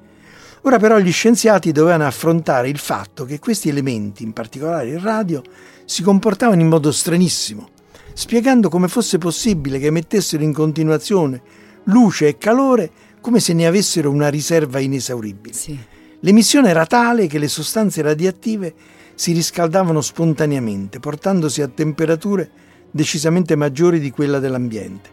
Ora 0.66 0.78
però 0.78 0.98
gli 0.98 1.12
scienziati 1.12 1.72
dovevano 1.72 2.06
affrontare 2.06 2.70
il 2.70 2.78
fatto 2.78 3.26
che 3.26 3.38
questi 3.38 3.68
elementi, 3.68 4.22
in 4.22 4.32
particolare 4.32 4.88
il 4.88 4.98
radio, 4.98 5.42
si 5.84 6.02
comportavano 6.02 6.62
in 6.62 6.68
modo 6.68 6.90
stranissimo, 6.90 7.68
spiegando 8.14 8.70
come 8.70 8.88
fosse 8.88 9.18
possibile 9.18 9.78
che 9.78 9.86
emettessero 9.86 10.42
in 10.42 10.54
continuazione 10.54 11.42
luce 11.84 12.28
e 12.28 12.38
calore 12.38 12.90
come 13.20 13.40
se 13.40 13.52
ne 13.52 13.66
avessero 13.66 14.10
una 14.10 14.28
riserva 14.28 14.78
inesauribile. 14.78 15.54
Sì. 15.54 15.78
L'emissione 16.20 16.70
era 16.70 16.86
tale 16.86 17.26
che 17.26 17.38
le 17.38 17.48
sostanze 17.48 18.00
radioattive 18.00 18.74
si 19.14 19.32
riscaldavano 19.32 20.00
spontaneamente, 20.00 20.98
portandosi 20.98 21.60
a 21.60 21.68
temperature 21.68 22.50
decisamente 22.90 23.54
maggiori 23.54 24.00
di 24.00 24.10
quella 24.10 24.38
dell'ambiente. 24.38 25.10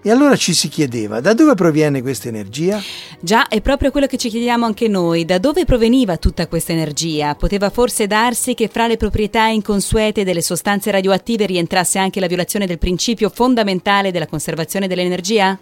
E 0.00 0.10
allora 0.12 0.36
ci 0.36 0.54
si 0.54 0.68
chiedeva 0.68 1.20
da 1.20 1.34
dove 1.34 1.54
proviene 1.54 2.02
questa 2.02 2.28
energia? 2.28 2.80
Già, 3.20 3.48
è 3.48 3.60
proprio 3.60 3.90
quello 3.90 4.06
che 4.06 4.16
ci 4.16 4.28
chiediamo 4.28 4.64
anche 4.64 4.86
noi. 4.86 5.24
Da 5.24 5.38
dove 5.38 5.64
proveniva 5.64 6.16
tutta 6.16 6.46
questa 6.46 6.72
energia? 6.72 7.34
Poteva 7.34 7.68
forse 7.68 8.06
darsi 8.06 8.54
che 8.54 8.68
fra 8.68 8.86
le 8.86 8.96
proprietà 8.96 9.46
inconsuete 9.46 10.22
delle 10.22 10.40
sostanze 10.40 10.92
radioattive 10.92 11.46
rientrasse 11.46 11.98
anche 11.98 12.20
la 12.20 12.28
violazione 12.28 12.66
del 12.66 12.78
principio 12.78 13.28
fondamentale 13.28 14.12
della 14.12 14.28
conservazione 14.28 14.86
dell'energia? 14.86 15.58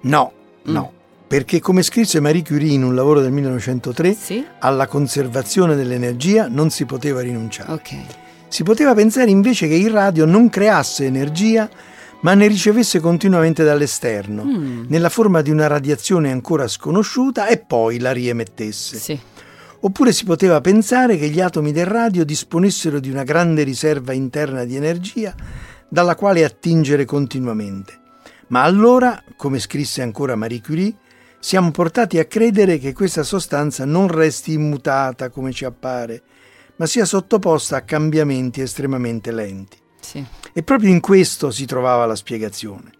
No, 0.00 0.32
no, 0.62 0.92
perché 1.28 1.60
come 1.60 1.82
scrisse 1.82 2.20
Marie 2.20 2.42
Curie 2.42 2.72
in 2.72 2.84
un 2.84 2.94
lavoro 2.94 3.20
del 3.20 3.32
1903, 3.32 4.14
Sì. 4.18 4.44
alla 4.60 4.86
conservazione 4.86 5.76
dell'energia 5.76 6.48
non 6.48 6.70
si 6.70 6.86
poteva 6.86 7.20
rinunciare. 7.20 7.70
Ok. 7.72 7.94
Si 8.48 8.62
poteva 8.62 8.94
pensare 8.94 9.30
invece 9.30 9.68
che 9.68 9.74
il 9.74 9.90
radio 9.90 10.24
non 10.24 10.48
creasse 10.48 11.04
energia, 11.04 11.68
ma 12.24 12.32
ne 12.32 12.46
ricevesse 12.46 13.00
continuamente 13.00 13.64
dall'esterno, 13.64 14.44
Mm. 14.44 14.84
nella 14.88 15.10
forma 15.10 15.42
di 15.42 15.50
una 15.50 15.66
radiazione 15.66 16.32
ancora 16.32 16.66
sconosciuta 16.66 17.46
e 17.48 17.58
poi 17.58 17.98
la 17.98 18.12
riemettesse. 18.12 18.96
Sì. 18.96 19.18
Oppure 19.80 20.10
si 20.10 20.24
poteva 20.24 20.62
pensare 20.62 21.18
che 21.18 21.28
gli 21.28 21.40
atomi 21.42 21.70
del 21.70 21.84
radio 21.84 22.24
disponessero 22.24 22.98
di 22.98 23.10
una 23.10 23.24
grande 23.24 23.62
riserva 23.62 24.14
interna 24.14 24.64
di 24.64 24.74
energia 24.74 25.34
dalla 25.86 26.14
quale 26.14 26.44
attingere 26.44 27.04
continuamente. 27.04 28.00
Ma 28.48 28.62
allora, 28.62 29.22
come 29.36 29.58
scrisse 29.58 30.00
ancora 30.00 30.34
Marie 30.34 30.62
Curie, 30.62 30.94
siamo 31.38 31.70
portati 31.72 32.18
a 32.18 32.24
credere 32.24 32.78
che 32.78 32.94
questa 32.94 33.22
sostanza 33.22 33.84
non 33.84 34.08
resti 34.08 34.54
immutata 34.54 35.28
come 35.28 35.52
ci 35.52 35.66
appare, 35.66 36.22
ma 36.76 36.86
sia 36.86 37.04
sottoposta 37.04 37.76
a 37.76 37.82
cambiamenti 37.82 38.62
estremamente 38.62 39.30
lenti. 39.30 39.76
Sì. 40.04 40.24
E 40.52 40.62
proprio 40.62 40.90
in 40.90 41.00
questo 41.00 41.50
si 41.50 41.64
trovava 41.64 42.04
la 42.04 42.14
spiegazione, 42.14 42.92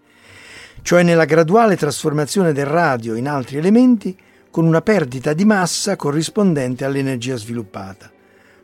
cioè 0.81 1.03
nella 1.03 1.25
graduale 1.25 1.77
trasformazione 1.77 2.51
del 2.51 2.65
radio 2.65 3.15
in 3.15 3.27
altri 3.27 3.57
elementi 3.57 4.17
con 4.49 4.65
una 4.65 4.81
perdita 4.81 5.33
di 5.33 5.45
massa 5.45 5.95
corrispondente 5.95 6.83
all'energia 6.83 7.35
sviluppata, 7.35 8.11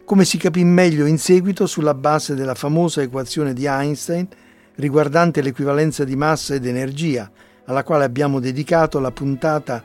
come 0.03 0.25
si 0.25 0.37
capì 0.37 0.63
meglio 0.63 1.05
in 1.05 1.19
seguito 1.19 1.67
sulla 1.67 1.93
base 1.93 2.33
della 2.33 2.55
famosa 2.55 3.01
equazione 3.01 3.53
di 3.53 3.65
Einstein 3.65 4.27
riguardante 4.75 5.41
l'equivalenza 5.41 6.03
di 6.03 6.15
massa 6.15 6.55
ed 6.55 6.65
energia, 6.65 7.29
alla 7.65 7.83
quale 7.83 8.05
abbiamo 8.05 8.39
dedicato 8.39 8.99
la 8.99 9.11
puntata 9.11 9.83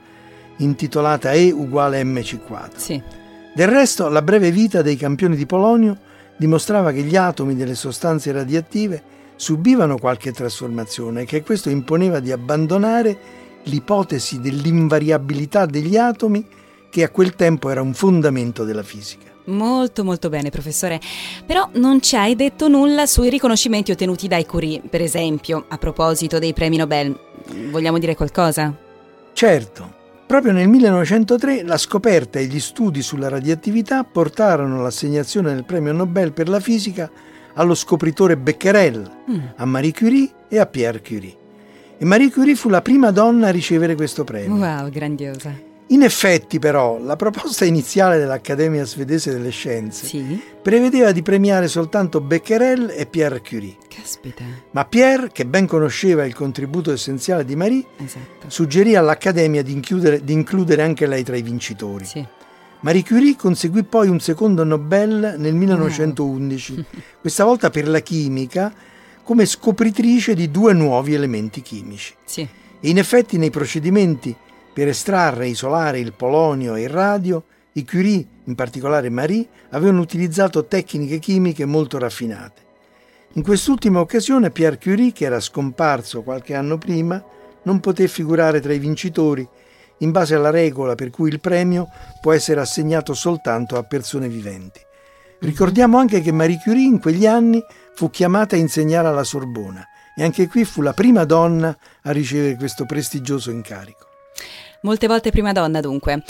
intitolata 0.57 1.33
E 1.33 1.53
uguale 1.53 2.03
mc 2.03 2.45
quadro. 2.47 2.79
Sì. 2.79 3.01
Del 3.55 3.69
resto, 3.69 4.09
la 4.09 4.23
breve 4.23 4.51
vita 4.51 4.83
dei 4.83 4.97
campioni 4.97 5.37
di 5.37 5.47
Polonio 5.47 5.99
dimostrava 6.37 6.93
che 6.93 7.03
gli 7.03 7.17
atomi 7.17 7.55
delle 7.55 7.75
sostanze 7.75 8.33
radioattive 8.33 9.15
subivano 9.37 9.99
qualche 9.99 10.33
trasformazione 10.33 11.23
e 11.23 11.25
che 11.27 11.43
questo 11.43 11.69
imponeva 11.71 12.21
di 12.21 12.33
abbandonare 12.33 13.19
l'ipotesi 13.65 14.41
dell'invariabilità 14.41 15.67
degli 15.67 15.97
atomi 15.97 16.47
che 16.91 17.03
a 17.03 17.11
quel 17.11 17.35
tempo 17.35 17.69
era 17.69 17.83
un 17.83 17.93
fondamento 17.95 18.65
della 18.65 18.83
fisica. 18.83 19.35
Molto 19.47 20.03
molto 20.03 20.29
bene, 20.29 20.51
professore. 20.51 21.01
Però 21.45 21.69
non 21.75 22.01
ci 22.01 22.17
hai 22.17 22.35
detto 22.35 22.69
nulla 22.69 23.07
sui 23.07 23.31
riconoscimenti 23.31 23.93
ottenuti 23.93 24.27
dai 24.27 24.45
Curie, 24.45 24.81
per 24.89 25.03
esempio, 25.03 25.67
a 25.69 25.79
proposito 25.79 26.39
dei 26.39 26.53
premi 26.53 26.77
Nobel. 26.77 27.17
Vogliamo 27.71 27.99
dire 27.99 28.17
qualcosa? 28.17 28.75
Certo, 29.33 29.96
proprio 30.27 30.53
nel 30.53 30.69
1903 30.69 31.63
la 31.63 31.77
scoperta 31.79 32.39
e 32.39 32.47
gli 32.47 32.61
studi 32.61 33.01
sulla 33.03 33.29
radioattività 33.29 34.03
portarono 34.05 34.83
l'assegnazione 34.83 35.55
del 35.55 35.65
premio 35.65 35.93
Nobel 35.93 36.33
per 36.33 36.49
la 36.49 36.61
fisica 36.61 37.11
allo 37.55 37.75
scopritore 37.75 38.37
Becquerel, 38.37 39.11
Mm. 39.31 39.39
a 39.57 39.65
Marie 39.65 39.93
Curie 39.93 40.29
e 40.49 40.59
a 40.59 40.67
Pierre 40.67 41.01
Curie. 41.01 41.35
E 41.99 42.05
Marie 42.05 42.31
Curie 42.31 42.55
fu 42.55 42.69
la 42.69 42.83
prima 42.83 43.11
donna 43.11 43.49
a 43.49 43.51
ricevere 43.51 43.95
questo 43.95 44.25
premio. 44.25 44.57
Wow, 44.57 44.91
grandiosa. 44.91 45.66
In 45.91 46.03
effetti, 46.03 46.59
però, 46.59 46.99
la 46.99 47.15
proposta 47.15 47.65
iniziale 47.65 48.19
dell'Accademia 48.19 48.85
svedese 48.85 49.31
delle 49.31 49.51
scienze 49.51 50.07
Sì? 50.07 50.41
prevedeva 50.61 51.13
di 51.13 51.23
premiare 51.23 51.69
soltanto 51.69 52.21
Becquerel 52.21 52.91
e 52.91 53.07
Pierre 53.07 53.41
Curie. 53.41 53.77
Caspita. 53.89 54.43
Ma 54.73 54.85
Pierre, 54.85 55.31
che 55.31 55.47
ben 55.47 55.67
conosceva 55.67 56.25
il 56.25 56.35
contributo 56.35 56.91
essenziale 56.91 57.45
di 57.45 57.55
Marie, 57.55 57.85
Esatto. 57.99 58.49
suggerì 58.51 58.97
all'Accademia 58.97 59.63
di 59.63 59.71
includere, 59.73 60.25
di 60.25 60.33
includere 60.33 60.83
anche 60.83 61.07
lei 61.07 61.23
tra 61.23 61.37
i 61.37 61.43
vincitori. 61.43 62.05
Sì. 62.05 62.27
Marie 62.81 63.05
Curie 63.05 63.37
conseguì 63.37 63.85
poi 63.85 64.09
un 64.09 64.19
secondo 64.19 64.65
Nobel 64.65 65.37
nel 65.39 65.55
1911, 65.55 66.85
questa 67.21 67.45
volta 67.45 67.71
per 67.71 67.87
la 67.89 68.01
chimica, 68.01 68.73
come 69.23 69.47
scopritrice 69.47 70.35
di 70.35 70.51
due 70.51 70.73
nuovi 70.73 71.15
elementi 71.15 71.63
chimici. 71.63 72.13
Sì. 72.25 72.41
E 72.81 72.89
in 72.89 72.99
effetti 72.99 73.39
nei 73.39 73.51
procedimenti 73.51 74.35
per 74.77 74.89
estrarre 74.89 75.47
e 75.47 75.49
isolare 75.49 76.01
il 76.01 76.13
polonio 76.13 76.75
e 76.75 76.83
il 76.83 76.91
radio, 76.91 77.43
i 77.73 77.85
Curie, 77.87 78.27
in 78.45 78.55
particolare 78.55 79.09
Marie, 79.09 79.49
avevano 79.71 80.03
utilizzato 80.03 80.67
tecniche 80.67 81.19
chimiche 81.19 81.65
molto 81.65 81.97
raffinate. 81.97 82.61
In 83.33 83.43
quest'ultima 83.43 84.01
occasione 84.01 84.51
Pierre 84.51 84.77
Curie, 84.77 85.13
che 85.13 85.25
era 85.25 85.41
scomparso 85.41 86.23
qualche 86.23 86.55
anno 86.55 86.77
prima, 86.77 87.25
non 87.63 87.81
poté 87.81 88.07
figurare 88.07 88.61
tra 88.61 88.75
i 88.75 88.79
vincitori 88.79 89.49
in 90.01 90.11
base 90.11 90.35
alla 90.35 90.51
regola 90.51 90.95
per 90.95 91.09
cui 91.09 91.31
il 91.31 91.41
premio 91.41 91.89
può 92.21 92.33
essere 92.33 92.61
assegnato 92.61 93.15
soltanto 93.15 93.79
a 93.79 93.83
persone 93.83 94.29
viventi. 94.29 94.81
Ricordiamo 95.39 95.97
anche 95.97 96.21
che 96.21 96.33
Marie 96.33 96.61
Curie 96.63 96.85
in 96.85 97.01
quegli 97.01 97.27
anni 97.27 97.65
fu 97.95 98.11
chiamata 98.11 98.57
a 98.57 98.59
insegnare 98.59 99.09
alla 99.09 99.25
Sorbona 99.25 99.83
e 100.15 100.23
anche 100.23 100.47
qui 100.49 100.67
fu 100.67 100.83
la 100.83 100.93
prima 100.93 101.25
donna 101.25 101.75
a 102.03 102.11
ricevere 102.11 102.57
questo 102.57 102.85
prestigioso 102.85 103.51
incarico. 103.51 104.06
Molte 104.83 105.07
volte 105.07 105.31
prima 105.31 105.53
donna, 105.53 105.81
dunque. 105.81 106.23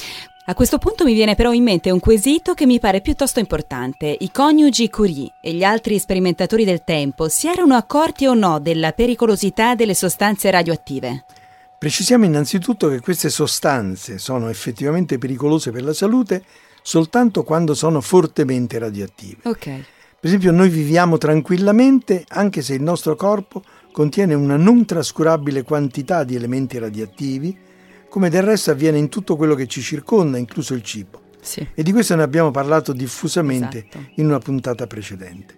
A 0.49 0.55
questo 0.55 0.79
punto 0.79 1.05
mi 1.05 1.13
viene 1.13 1.35
però 1.35 1.53
in 1.53 1.65
mente 1.65 1.91
un 1.91 1.99
quesito 1.99 2.55
che 2.55 2.67
mi 2.67 2.79
pare 2.79 3.01
piuttosto 3.01 3.41
importante. 3.41 4.17
I 4.21 4.31
coniugi 4.31 4.89
Curie 4.89 5.33
e 5.41 5.53
gli 5.53 5.65
altri 5.65 5.99
sperimentatori 5.99 6.65
del 6.65 6.85
tempo 6.85 7.29
si 7.29 7.49
erano 7.49 7.75
accorti 7.75 8.27
o 8.27 8.35
no 8.35 8.61
della 8.61 8.93
pericolosità 8.93 9.75
delle 9.75 9.95
sostanze 9.95 10.49
radioattive? 10.51 11.25
Precisiamo 11.77 12.25
innanzitutto 12.25 12.89
che 12.89 13.01
queste 13.01 13.29
sostanze 13.29 14.19
sono 14.19 14.49
effettivamente 14.49 15.19
pericolose 15.19 15.73
per 15.73 15.83
la 15.83 15.93
salute 15.93 16.45
soltanto 16.81 17.43
quando 17.43 17.75
sono 17.75 18.01
fortemente 18.01 18.79
radioattive. 18.79 19.49
Ok. 19.49 19.65
Per 19.65 19.85
esempio 20.21 20.53
noi 20.53 20.69
viviamo 20.69 21.19
tranquillamente 21.19 22.25
anche 22.29 22.63
se 22.63 22.75
il 22.75 22.83
nostro 22.83 23.17
corpo 23.17 23.65
contiene 23.91 24.35
una 24.35 24.57
non 24.57 24.85
trascurabile 24.85 25.65
quantità 25.65 26.23
di 26.23 26.37
elementi 26.37 26.79
radioattivi, 26.79 27.57
come 28.09 28.29
del 28.31 28.43
resto 28.43 28.71
avviene 28.71 28.99
in 28.99 29.09
tutto 29.09 29.37
quello 29.37 29.55
che 29.55 29.67
ci 29.67 29.81
circonda, 29.83 30.39
incluso 30.39 30.75
il 30.75 30.83
cibo. 30.83 31.23
Sì. 31.41 31.67
E 31.75 31.83
di 31.83 31.93
questo 31.93 32.15
ne 32.17 32.23
abbiamo 32.23 32.51
parlato 32.51 32.93
diffusamente 32.93 33.87
Esatto. 33.89 34.11
in 34.17 34.27
una 34.27 34.39
puntata 34.39 34.87
precedente. 34.87 35.55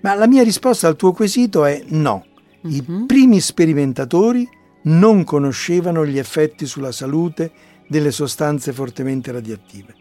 Ma 0.00 0.14
la 0.14 0.26
mia 0.26 0.42
risposta 0.42 0.88
al 0.88 0.96
tuo 0.96 1.12
quesito 1.12 1.64
è 1.64 1.82
no. 1.88 2.26
I 2.62 2.82
Mhm. 2.86 3.06
primi 3.06 3.40
sperimentatori 3.40 4.48
non 4.84 5.22
conoscevano 5.24 6.04
gli 6.04 6.18
effetti 6.18 6.66
sulla 6.66 6.90
salute 6.92 7.52
delle 7.88 8.10
sostanze 8.10 8.72
fortemente 8.72 9.30
radioattive, 9.30 9.94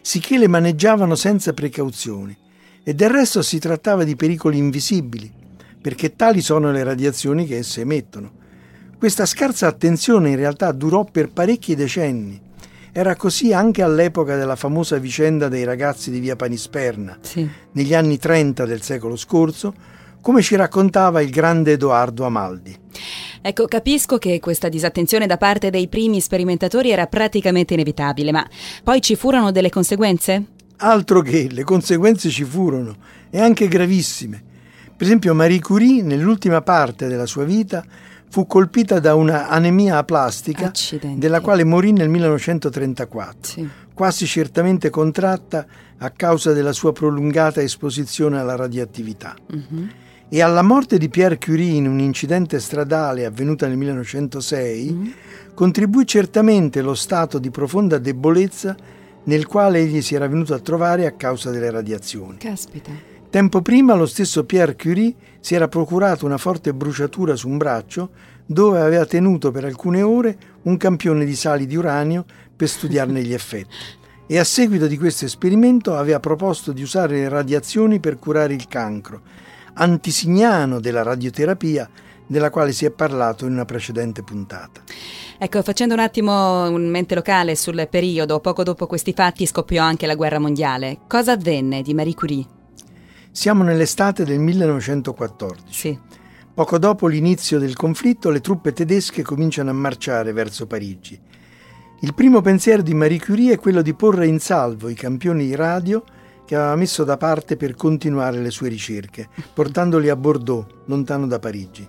sicché 0.00 0.38
le 0.38 0.48
maneggiavano 0.48 1.14
senza 1.16 1.52
precauzioni 1.52 2.34
e 2.82 2.94
del 2.94 3.10
resto 3.10 3.42
si 3.42 3.58
trattava 3.58 4.04
di 4.04 4.16
pericoli 4.16 4.56
invisibili, 4.58 5.30
perché 5.80 6.16
tali 6.16 6.40
sono 6.40 6.70
le 6.70 6.82
radiazioni 6.82 7.46
che 7.46 7.58
esse 7.58 7.82
emettono. 7.82 8.40
Questa 9.02 9.26
scarsa 9.26 9.66
attenzione 9.66 10.30
in 10.30 10.36
realtà 10.36 10.70
durò 10.70 11.02
per 11.02 11.32
parecchi 11.32 11.74
decenni. 11.74 12.40
Era 12.92 13.16
così 13.16 13.52
anche 13.52 13.82
all'epoca 13.82 14.36
della 14.36 14.54
famosa 14.54 14.96
vicenda 14.98 15.48
dei 15.48 15.64
ragazzi 15.64 16.12
di 16.12 16.20
via 16.20 16.36
Panisperna, 16.36 17.18
Sì. 17.20 17.44
negli 17.72 17.94
anni 17.94 18.16
30 18.16 18.64
del 18.64 18.80
secolo 18.80 19.16
scorso, 19.16 19.74
come 20.20 20.40
ci 20.40 20.54
raccontava 20.54 21.20
il 21.20 21.30
grande 21.30 21.72
Edoardo 21.72 22.24
Amaldi. 22.24 22.78
Ecco, 23.42 23.66
capisco 23.66 24.18
che 24.18 24.38
questa 24.38 24.68
disattenzione 24.68 25.26
da 25.26 25.36
parte 25.36 25.70
dei 25.70 25.88
primi 25.88 26.20
sperimentatori 26.20 26.92
era 26.92 27.08
praticamente 27.08 27.74
inevitabile, 27.74 28.30
ma 28.30 28.48
poi 28.84 29.02
ci 29.02 29.16
furono 29.16 29.50
delle 29.50 29.68
conseguenze? 29.68 30.44
Altro 30.76 31.22
che 31.22 31.48
le 31.50 31.64
conseguenze 31.64 32.30
ci 32.30 32.44
furono, 32.44 32.94
e 33.30 33.40
anche 33.40 33.66
gravissime. 33.66 34.40
Per 34.96 35.04
esempio 35.10 35.34
Marie 35.34 35.58
Curie, 35.58 36.04
nell'ultima 36.04 36.60
parte 36.62 37.08
della 37.08 37.26
sua 37.26 37.42
vita, 37.42 37.84
fu 38.32 38.46
colpita 38.46 38.98
da 38.98 39.14
una 39.14 39.48
anemia 39.50 39.98
aplastica, 39.98 40.68
Accidenti. 40.68 41.18
della 41.18 41.42
quale 41.42 41.64
morì 41.64 41.92
nel 41.92 42.08
1934, 42.08 43.36
Sì. 43.42 43.68
quasi 43.92 44.24
certamente 44.26 44.88
contratta 44.88 45.66
a 45.98 46.08
causa 46.08 46.52
della 46.54 46.72
sua 46.72 46.92
prolungata 46.92 47.60
esposizione 47.60 48.38
alla 48.40 48.56
radioattività. 48.56 49.34
Mhm. 49.50 49.90
E 50.30 50.40
alla 50.40 50.62
morte 50.62 50.96
di 50.96 51.10
Pierre 51.10 51.36
Curie 51.36 51.74
in 51.74 51.86
un 51.86 51.98
incidente 51.98 52.58
stradale 52.58 53.26
avvenuto 53.26 53.66
nel 53.66 53.76
1906 53.76 54.90
Mm. 54.90 55.06
contribuì 55.52 56.06
certamente 56.06 56.80
lo 56.80 56.94
stato 56.94 57.38
di 57.38 57.50
profonda 57.50 57.98
debolezza 57.98 58.74
nel 59.24 59.46
quale 59.46 59.80
egli 59.80 60.00
si 60.00 60.14
era 60.14 60.26
venuto 60.26 60.54
a 60.54 60.58
trovare 60.58 61.04
a 61.04 61.10
causa 61.12 61.50
delle 61.50 61.70
radiazioni. 61.70 62.38
Caspita. 62.38 62.90
Tempo 63.32 63.62
prima 63.62 63.94
lo 63.94 64.04
stesso 64.04 64.44
Pierre 64.44 64.76
Curie 64.76 65.14
si 65.40 65.54
era 65.54 65.66
procurato 65.66 66.26
una 66.26 66.36
forte 66.36 66.74
bruciatura 66.74 67.34
su 67.34 67.48
un 67.48 67.56
braccio 67.56 68.10
dove 68.44 68.78
aveva 68.78 69.06
tenuto 69.06 69.50
per 69.50 69.64
alcune 69.64 70.02
ore 70.02 70.36
un 70.64 70.76
campione 70.76 71.24
di 71.24 71.34
sali 71.34 71.64
di 71.64 71.74
uranio 71.74 72.26
per 72.54 72.68
studiarne 72.68 73.22
gli 73.22 73.32
effetti. 73.32 73.74
E 74.26 74.38
a 74.38 74.44
seguito 74.44 74.86
di 74.86 74.98
questo 74.98 75.24
esperimento 75.24 75.96
aveva 75.96 76.20
proposto 76.20 76.72
di 76.72 76.82
usare 76.82 77.20
le 77.20 77.30
radiazioni 77.30 78.00
per 78.00 78.18
curare 78.18 78.52
il 78.52 78.68
cancro, 78.68 79.22
antisignano 79.72 80.78
della 80.78 81.02
radioterapia 81.02 81.88
della 82.26 82.50
quale 82.50 82.72
si 82.72 82.84
è 82.84 82.90
parlato 82.90 83.46
in 83.46 83.52
una 83.52 83.64
precedente 83.64 84.22
puntata. 84.22 84.82
Ecco, 85.38 85.62
facendo 85.62 85.94
un 85.94 86.00
attimo 86.00 86.68
un 86.68 86.86
mente 86.90 87.14
locale 87.14 87.56
sul 87.56 87.88
periodo, 87.90 88.40
poco 88.40 88.62
dopo 88.62 88.86
questi 88.86 89.14
fatti 89.14 89.46
scoppiò 89.46 89.82
anche 89.82 90.04
la 90.04 90.16
guerra 90.16 90.38
mondiale. 90.38 90.98
Cosa 91.06 91.32
avvenne 91.32 91.80
di 91.80 91.94
Marie 91.94 92.14
Curie? 92.14 92.60
Siamo 93.34 93.62
nell'estate 93.62 94.26
del 94.26 94.38
1914. 94.38 95.62
Sì. 95.70 95.98
Poco 96.52 96.78
dopo 96.78 97.06
l'inizio 97.06 97.58
del 97.58 97.74
conflitto, 97.74 98.28
le 98.28 98.42
truppe 98.42 98.74
tedesche 98.74 99.22
cominciano 99.22 99.70
a 99.70 99.72
marciare 99.72 100.32
verso 100.32 100.66
Parigi. 100.66 101.18
Il 102.02 102.12
primo 102.12 102.42
pensiero 102.42 102.82
di 102.82 102.92
Marie 102.92 103.18
Curie 103.18 103.54
è 103.54 103.58
quello 103.58 103.80
di 103.80 103.94
porre 103.94 104.26
in 104.26 104.38
salvo 104.38 104.90
i 104.90 104.94
campioni 104.94 105.46
di 105.46 105.54
radio 105.54 106.04
che 106.44 106.56
aveva 106.56 106.76
messo 106.76 107.04
da 107.04 107.16
parte 107.16 107.56
per 107.56 107.74
continuare 107.74 108.38
le 108.38 108.50
sue 108.50 108.68
ricerche, 108.68 109.30
portandoli 109.54 110.10
a 110.10 110.16
Bordeaux, 110.16 110.66
lontano 110.84 111.26
da 111.26 111.38
Parigi. 111.38 111.88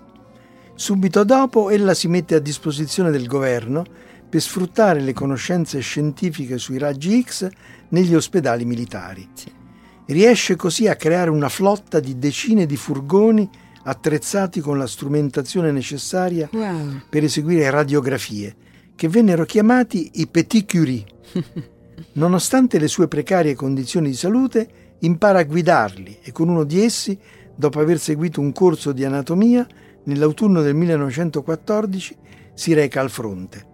Subito 0.75 1.25
dopo 1.25 1.69
ella 1.69 1.93
si 1.93 2.07
mette 2.07 2.35
a 2.35 2.39
disposizione 2.39 3.11
del 3.11 3.27
governo 3.27 3.83
per 4.29 4.39
sfruttare 4.39 5.01
le 5.01 5.11
conoscenze 5.11 5.81
scientifiche 5.81 6.57
sui 6.57 6.77
raggi 6.77 7.21
X 7.21 7.49
negli 7.89 8.15
ospedali 8.15 8.63
militari. 8.63 9.27
Sì. 9.33 9.61
Riesce 10.05 10.55
così 10.55 10.87
a 10.87 10.95
creare 10.95 11.29
una 11.29 11.49
flotta 11.49 11.99
di 11.99 12.17
decine 12.19 12.65
di 12.65 12.75
furgoni 12.75 13.49
attrezzati 13.83 14.59
con 14.59 14.77
la 14.77 14.87
strumentazione 14.87 15.71
necessaria 15.71 16.49
Wow. 16.51 17.01
per 17.09 17.23
eseguire 17.23 17.69
radiografie, 17.69 18.55
che 18.95 19.07
vennero 19.07 19.45
chiamati 19.45 20.11
i 20.15 20.27
Petit 20.27 20.69
Curie. 20.69 21.05
Nonostante 22.13 22.79
le 22.79 22.87
sue 22.87 23.07
precarie 23.07 23.55
condizioni 23.55 24.09
di 24.09 24.15
salute, 24.15 24.67
impara 24.99 25.39
a 25.39 25.43
guidarli 25.43 26.19
e 26.21 26.31
con 26.31 26.49
uno 26.49 26.63
di 26.63 26.81
essi, 26.81 27.17
dopo 27.55 27.79
aver 27.79 27.99
seguito 27.99 28.39
un 28.41 28.51
corso 28.51 28.91
di 28.91 29.03
anatomia, 29.03 29.65
nell'autunno 30.05 30.61
del 30.61 30.75
1914 30.75 32.15
si 32.53 32.73
reca 32.73 33.01
al 33.01 33.09
fronte. 33.09 33.71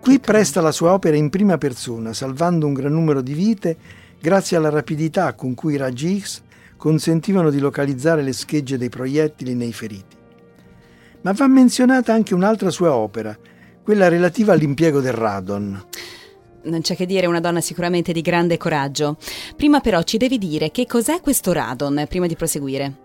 Qui 0.00 0.20
presta 0.20 0.60
la 0.60 0.72
sua 0.72 0.92
opera 0.92 1.16
in 1.16 1.30
prima 1.30 1.56
persona, 1.56 2.12
salvando 2.12 2.66
un 2.66 2.74
gran 2.74 2.92
numero 2.92 3.22
di 3.22 3.32
vite 3.32 3.76
grazie 4.24 4.56
alla 4.56 4.70
rapidità 4.70 5.34
con 5.34 5.52
cui 5.52 5.74
i 5.74 5.76
raggi 5.76 6.18
X 6.18 6.40
consentivano 6.78 7.50
di 7.50 7.58
localizzare 7.58 8.22
le 8.22 8.32
schegge 8.32 8.78
dei 8.78 8.88
proiettili 8.88 9.54
nei 9.54 9.74
feriti. 9.74 10.16
Ma 11.20 11.32
va 11.32 11.46
menzionata 11.46 12.14
anche 12.14 12.32
un'altra 12.32 12.70
sua 12.70 12.94
opera, 12.94 13.36
quella 13.82 14.08
relativa 14.08 14.54
all'impiego 14.54 15.02
del 15.02 15.12
radon. 15.12 15.88
Non 16.62 16.80
c'è 16.80 16.96
che 16.96 17.04
dire, 17.04 17.26
una 17.26 17.40
donna 17.40 17.60
sicuramente 17.60 18.12
di 18.12 18.22
grande 18.22 18.56
coraggio. 18.56 19.18
Prima 19.56 19.80
però 19.80 20.00
ci 20.00 20.16
devi 20.16 20.38
dire 20.38 20.70
che 20.70 20.86
cos'è 20.86 21.20
questo 21.20 21.52
radon, 21.52 22.06
prima 22.08 22.26
di 22.26 22.34
proseguire. 22.34 22.96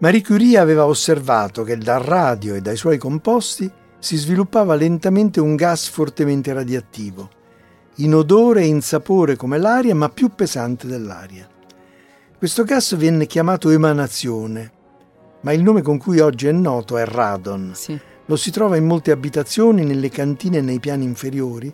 Marie 0.00 0.22
Curie 0.22 0.58
aveva 0.58 0.84
osservato 0.84 1.62
che 1.62 1.78
dal 1.78 2.02
radio 2.02 2.54
e 2.54 2.60
dai 2.60 2.76
suoi 2.76 2.98
composti 2.98 3.70
si 3.98 4.16
sviluppava 4.16 4.74
lentamente 4.74 5.40
un 5.40 5.56
gas 5.56 5.88
fortemente 5.88 6.52
radioattivo, 6.52 7.30
in 7.96 8.14
odore 8.14 8.62
e 8.62 8.66
in 8.66 8.82
sapore 8.82 9.36
come 9.36 9.58
l'aria, 9.58 9.94
ma 9.94 10.08
più 10.08 10.30
pesante 10.34 10.86
dell'aria. 10.86 11.48
Questo 12.36 12.64
gas 12.64 12.94
venne 12.96 13.26
chiamato 13.26 13.70
emanazione, 13.70 14.72
ma 15.40 15.52
il 15.52 15.62
nome 15.62 15.80
con 15.80 15.96
cui 15.96 16.20
oggi 16.20 16.46
è 16.46 16.52
noto 16.52 16.98
è 16.98 17.04
radon. 17.06 17.72
Sì. 17.74 17.98
Lo 18.26 18.36
si 18.36 18.50
trova 18.50 18.76
in 18.76 18.84
molte 18.84 19.12
abitazioni, 19.12 19.84
nelle 19.84 20.10
cantine 20.10 20.58
e 20.58 20.60
nei 20.60 20.80
piani 20.80 21.04
inferiori, 21.04 21.72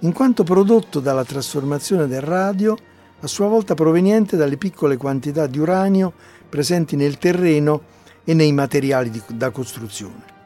in 0.00 0.12
quanto 0.12 0.44
prodotto 0.44 1.00
dalla 1.00 1.24
trasformazione 1.24 2.06
del 2.06 2.22
radio, 2.22 2.76
a 3.20 3.26
sua 3.26 3.48
volta 3.48 3.74
proveniente 3.74 4.36
dalle 4.36 4.56
piccole 4.56 4.96
quantità 4.96 5.46
di 5.46 5.58
uranio 5.58 6.12
presenti 6.48 6.96
nel 6.96 7.18
terreno 7.18 7.82
e 8.24 8.32
nei 8.32 8.52
materiali 8.52 9.10
di- 9.10 9.22
da 9.34 9.50
costruzione. 9.50 10.36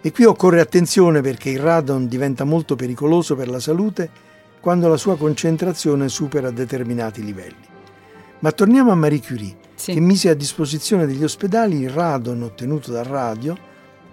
E 0.00 0.10
qui 0.12 0.24
occorre 0.24 0.60
attenzione 0.60 1.20
perché 1.20 1.50
il 1.50 1.60
radon 1.60 2.08
diventa 2.08 2.44
molto 2.44 2.74
pericoloso 2.74 3.36
per 3.36 3.48
la 3.48 3.60
salute 3.60 4.10
quando 4.60 4.88
la 4.88 4.96
sua 4.96 5.16
concentrazione 5.16 6.08
supera 6.08 6.50
determinati 6.50 7.24
livelli. 7.24 7.68
Ma 8.40 8.52
torniamo 8.52 8.90
a 8.90 8.94
Marie 8.94 9.20
Curie, 9.20 9.56
Sì. 9.74 9.92
che 9.94 10.00
mise 10.00 10.28
a 10.28 10.34
disposizione 10.34 11.06
degli 11.06 11.24
ospedali 11.24 11.80
il 11.80 11.90
radon 11.90 12.42
ottenuto 12.42 12.92
dal 12.92 13.04
radio 13.04 13.56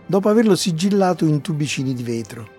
dopo 0.05 0.29
averlo 0.29 0.55
sigillato 0.55 1.25
in 1.25 1.41
tubicini 1.41 1.93
di 1.93 2.03
vetro. 2.03 2.55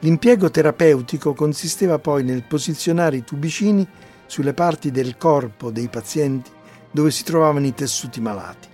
L'impiego 0.00 0.50
terapeutico 0.50 1.32
consisteva 1.32 1.98
poi 1.98 2.22
nel 2.22 2.42
posizionare 2.42 3.16
i 3.16 3.24
tubicini 3.24 3.86
sulle 4.26 4.52
parti 4.52 4.90
del 4.90 5.16
corpo 5.16 5.70
dei 5.70 5.88
pazienti 5.88 6.50
dove 6.90 7.10
si 7.10 7.24
trovavano 7.24 7.66
i 7.66 7.74
tessuti 7.74 8.20
malati. 8.20 8.68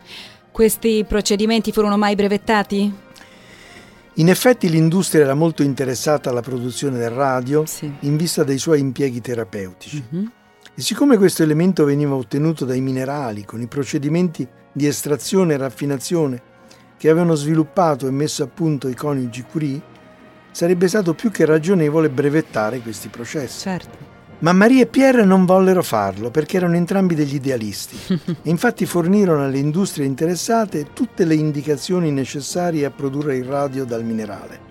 Questi 0.51 1.05
procedimenti 1.07 1.73
furono 1.73 1.97
mai 1.97 2.15
brevettati? 2.15 2.93
In 4.17 4.29
effetti 4.29 4.69
l'industria 4.69 5.23
era 5.25 5.35
molto 5.35 5.63
interessata 5.63 6.29
alla 6.29 6.43
produzione 6.43 6.99
del 6.99 7.11
radio 7.11 7.65
Sì. 7.65 7.91
in 8.01 8.17
vista 8.17 8.45
dei 8.45 8.59
suoi 8.59 8.81
impieghi 8.81 9.23
terapeutici. 9.23 10.05
Mhm. 10.11 10.33
E 10.75 10.81
siccome 10.81 11.17
questo 11.17 11.43
elemento 11.43 11.85
veniva 11.85 12.15
ottenuto 12.15 12.65
dai 12.65 12.81
minerali 12.81 13.45
con 13.45 13.61
i 13.63 13.67
procedimenti 13.67 14.47
di 14.73 14.87
estrazione 14.87 15.55
e 15.55 15.57
raffinazione 15.57 16.43
che 16.99 17.09
avevano 17.09 17.35
sviluppato 17.35 18.07
e 18.07 18.11
messo 18.11 18.43
a 18.43 18.47
punto 18.47 18.89
i 18.89 18.95
coniugi 18.95 19.43
Curie, 19.43 19.81
sarebbe 20.51 20.89
stato 20.89 21.15
più 21.15 21.31
che 21.31 21.45
ragionevole 21.47 22.11
brevettare 22.11 22.81
questi 22.81 23.09
processi. 23.09 23.61
Certo. 23.61 24.12
Ma 24.43 24.53
Marie 24.53 24.83
e 24.83 24.87
Pierre 24.87 25.25
non 25.25 25.45
vollero 25.45 25.85
farlo 25.85 26.33
perché 26.33 26.57
erano 26.57 26.75
entrambi 26.75 27.15
degli 27.15 27.37
idealisti 27.37 27.97
e 28.09 28.41
infatti 28.51 28.87
fornirono 28.87 29.45
alle 29.45 29.59
industrie 29.59 30.05
interessate 30.05 30.89
tutte 30.93 31.25
le 31.25 31.35
indicazioni 31.35 32.11
necessarie 32.11 32.85
a 32.85 32.91
produrre 32.91 33.37
il 33.37 33.45
radio 33.45 33.85
dal 33.85 34.05
minerale. 34.05 34.71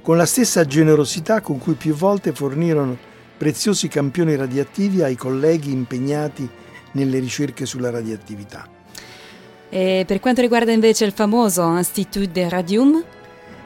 con 0.00 0.16
la 0.16 0.24
stessa 0.24 0.64
generosità 0.64 1.42
con 1.42 1.58
cui 1.58 1.74
più 1.74 1.92
volte 1.92 2.32
fornirono 2.32 2.96
preziosi 3.36 3.88
campioni 3.88 4.34
radioattivi 4.36 5.02
ai 5.02 5.16
colleghi 5.16 5.70
impegnati 5.70 6.48
nelle 6.92 7.18
ricerche 7.18 7.66
sulla 7.66 7.90
radioattività. 7.90 8.66
E 9.68 10.04
per 10.06 10.18
quanto 10.18 10.40
riguarda 10.40 10.72
invece 10.72 11.04
il 11.04 11.12
famoso 11.12 11.76
Institut 11.76 12.30
de 12.30 12.48
Radium? 12.48 13.04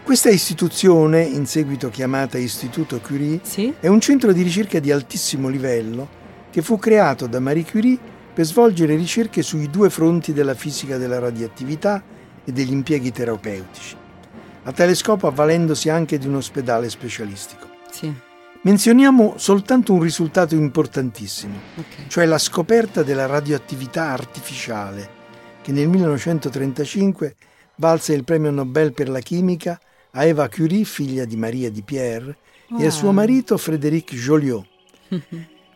Questa 0.04 0.30
istituzione, 0.30 1.22
in 1.22 1.46
seguito 1.46 1.88
chiamata 1.88 2.36
Istituto 2.36 2.98
Curie, 3.00 3.38
sì? 3.44 3.72
è 3.78 3.86
un 3.86 4.00
centro 4.00 4.32
di 4.32 4.42
ricerca 4.42 4.80
di 4.80 4.90
altissimo 4.90 5.48
livello 5.48 6.20
che 6.50 6.60
fu 6.60 6.76
creato 6.76 7.28
da 7.28 7.38
Marie 7.38 7.64
Curie 7.64 7.98
per 8.34 8.44
svolgere 8.44 8.96
ricerche 8.96 9.42
sui 9.42 9.70
due 9.70 9.90
fronti 9.90 10.32
della 10.32 10.54
fisica 10.54 10.96
della 10.98 11.20
radioattività 11.20 12.02
e 12.44 12.50
degli 12.50 12.72
impieghi 12.72 13.12
terapeutici, 13.12 13.96
a 14.64 14.72
tale 14.72 14.96
scopo 14.96 15.28
avvalendosi 15.28 15.88
anche 15.88 16.18
di 16.18 16.26
un 16.26 16.34
ospedale 16.34 16.90
specialistico. 16.90 17.68
Sì. 17.88 18.12
Menzioniamo 18.62 19.34
soltanto 19.36 19.92
un 19.92 20.02
risultato 20.02 20.56
importantissimo, 20.56 21.54
Okay. 21.76 22.08
cioè 22.08 22.26
la 22.26 22.38
scoperta 22.38 23.04
della 23.04 23.26
radioattività 23.26 24.10
artificiale, 24.10 25.08
che 25.62 25.70
nel 25.70 25.88
1935 25.88 27.36
valse 27.76 28.14
il 28.14 28.24
premio 28.24 28.50
Nobel 28.50 28.92
per 28.92 29.08
la 29.08 29.20
chimica 29.20 29.80
a 30.12 30.24
Eva 30.24 30.48
Curie, 30.48 30.84
figlia 30.84 31.24
di 31.24 31.36
Maria 31.36 31.70
di 31.70 31.82
Pierre, 31.82 32.36
e 32.78 32.86
a 32.86 32.90
suo 32.90 33.06
Wow. 33.06 33.14
marito 33.14 33.56
Frédéric 33.56 34.14
Joliot. 34.14 34.66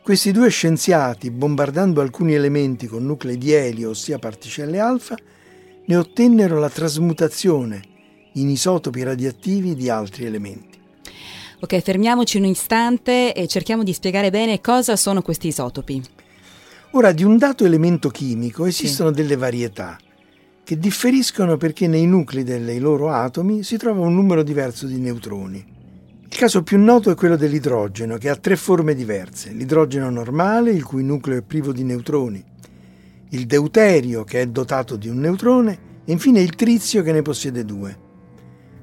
Questi 0.03 0.31
due 0.31 0.51
scienziati, 0.51 1.31
bombardando 1.31 2.01
alcuni 2.01 2.35
elementi 2.35 2.87
con 2.87 3.05
nuclei 3.05 3.39
di 3.39 3.53
elio, 3.53 3.91
ossia 3.91 4.19
particelle 4.19 4.79
alfa, 4.79 5.17
ne 5.87 5.97
ottennero 5.97 6.59
la 6.59 6.71
trasmutazione 6.71 7.83
in 8.35 8.49
isotopi 8.49 9.03
radioattivi 9.03 9.75
di 9.75 9.89
altri 9.89 10.27
elementi. 10.27 10.79
Ok, 11.59 11.81
fermiamoci 11.81 12.37
un 12.37 12.45
istante 12.45 13.33
e 13.33 13.49
cerchiamo 13.49 13.83
di 13.83 13.93
spiegare 13.93 14.31
bene 14.31 14.61
cosa 14.61 14.95
sono 14.95 15.23
questi 15.23 15.49
isotopi. 15.49 16.03
Ora, 16.93 17.13
di 17.13 17.25
un 17.25 17.37
dato 17.37 17.65
elemento 17.65 18.11
chimico 18.11 18.67
esistono 18.67 19.11
delle 19.11 19.37
varietà 19.37 19.99
che 20.67 20.81
differiscono 20.81 21.57
perché 21.57 21.87
nei 21.87 22.09
nuclei 22.09 22.43
dei 22.43 22.81
loro 22.81 23.13
atomi 23.13 23.63
si 23.63 23.77
trova 23.77 24.01
un 24.01 24.17
numero 24.17 24.43
diverso 24.43 24.89
di 24.89 24.99
neutroni. 24.99 25.65
Il 26.29 26.37
caso 26.37 26.65
più 26.65 26.77
noto 26.77 27.09
è 27.09 27.15
quello 27.15 27.37
dell'idrogeno, 27.37 28.17
che 28.17 28.29
ha 28.29 28.35
tre 28.35 28.57
forme 28.57 28.97
diverse. 28.97 29.53
L'idrogeno 29.53 30.11
normale, 30.11 30.73
il 30.73 30.83
cui 30.83 31.05
nucleo 31.05 31.39
è 31.39 31.43
privo 31.43 31.71
di 31.71 31.85
neutroni, 31.85 32.45
il 33.29 33.47
deuterio, 33.47 34.25
che 34.25 34.41
è 34.41 34.47
dotato 34.49 34.97
di 34.97 35.07
un 35.07 35.21
neutrone, 35.21 35.79
e 36.05 36.11
infine 36.11 36.41
il 36.41 36.57
trizio, 36.57 37.05
che 37.05 37.13
ne 37.13 37.23
possiede 37.23 37.65
due. 37.65 37.97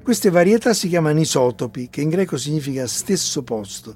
Queste 0.02 0.30
varietà 0.30 0.72
si 0.72 0.88
chiamano 0.88 1.20
isotopi, 1.20 1.90
che 1.90 2.00
in 2.00 2.08
greco 2.08 2.38
significa 2.38 2.86
stesso 2.86 3.42
posto, 3.42 3.94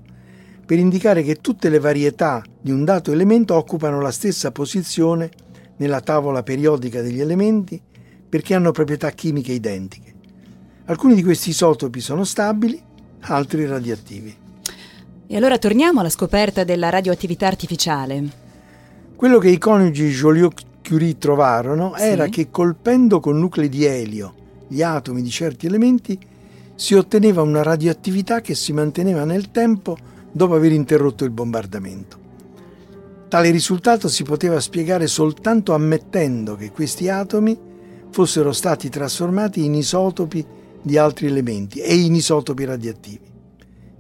per 0.66 0.79
indicare 0.79 1.22
che 1.22 1.37
tutte 1.37 1.70
le 1.70 1.79
varietà 1.79 2.44
di 2.61 2.70
un 2.70 2.85
dato 2.85 3.12
elemento 3.12 3.55
occupano 3.55 4.03
la 4.03 4.11
stessa 4.11 4.53
posizione 4.53 5.31
nella 5.79 6.01
tavola 6.01 6.43
periodica 6.43 7.03
degli 7.03 7.21
elementi 7.21 7.81
perché 8.29 8.55
hanno 8.55 8.71
proprietà 8.71 9.11
chimiche 9.11 9.53
identiche. 9.53 10.14
Alcuni 10.85 11.14
di 11.14 11.23
questi 11.23 11.51
isotopi 11.51 12.01
sono 12.01 12.25
stabili, 12.25 12.81
altri 13.21 13.67
radioattivi. 13.67 14.37
E 15.27 15.37
allora 15.37 15.59
torniamo 15.59 16.01
alla 16.01 16.09
scoperta 16.09 16.64
della 16.64 16.88
radioattività 16.88 17.47
artificiale. 17.47 18.47
Quello 19.14 19.38
che 19.38 19.49
i 19.51 19.59
coniugi 19.59 20.09
Joliot-Curie 20.09 21.19
trovarono 21.19 21.95
Sì. 21.97 22.03
era 22.03 22.27
che 22.29 22.51
colpendo 22.51 23.21
con 23.21 23.38
nuclei 23.38 23.69
di 23.69 23.85
elio 23.85 24.35
gli 24.69 24.83
atomi 24.83 25.23
di 25.23 25.31
certi 25.31 25.67
elementi 25.67 26.19
si 26.75 26.95
otteneva 26.95 27.43
una 27.43 27.62
radioattività 27.62 28.41
che 28.41 28.55
si 28.55 28.73
manteneva 28.73 29.25
nel 29.25 29.51
tempo 29.51 29.97
dopo 30.31 30.55
aver 30.55 30.73
interrotto 30.73 31.25
il 31.25 31.31
bombardamento. 31.31 32.17
Tale 33.29 33.51
risultato 33.51 34.09
si 34.09 34.23
poteva 34.23 34.59
spiegare 34.59 35.07
soltanto 35.07 35.75
ammettendo 35.75 36.57
che 36.57 36.71
questi 36.71 37.11
atomi 37.11 37.59
fossero 38.11 38.53
stati 38.53 38.88
trasformati 38.88 39.67
in 39.67 39.75
isotopi 39.75 40.43
di 40.81 40.97
altri 40.97 41.27
elementi 41.27 41.81
e 41.81 41.95
in 41.95 42.14
isotopi 42.14 42.64
radioattivi. 42.64 43.31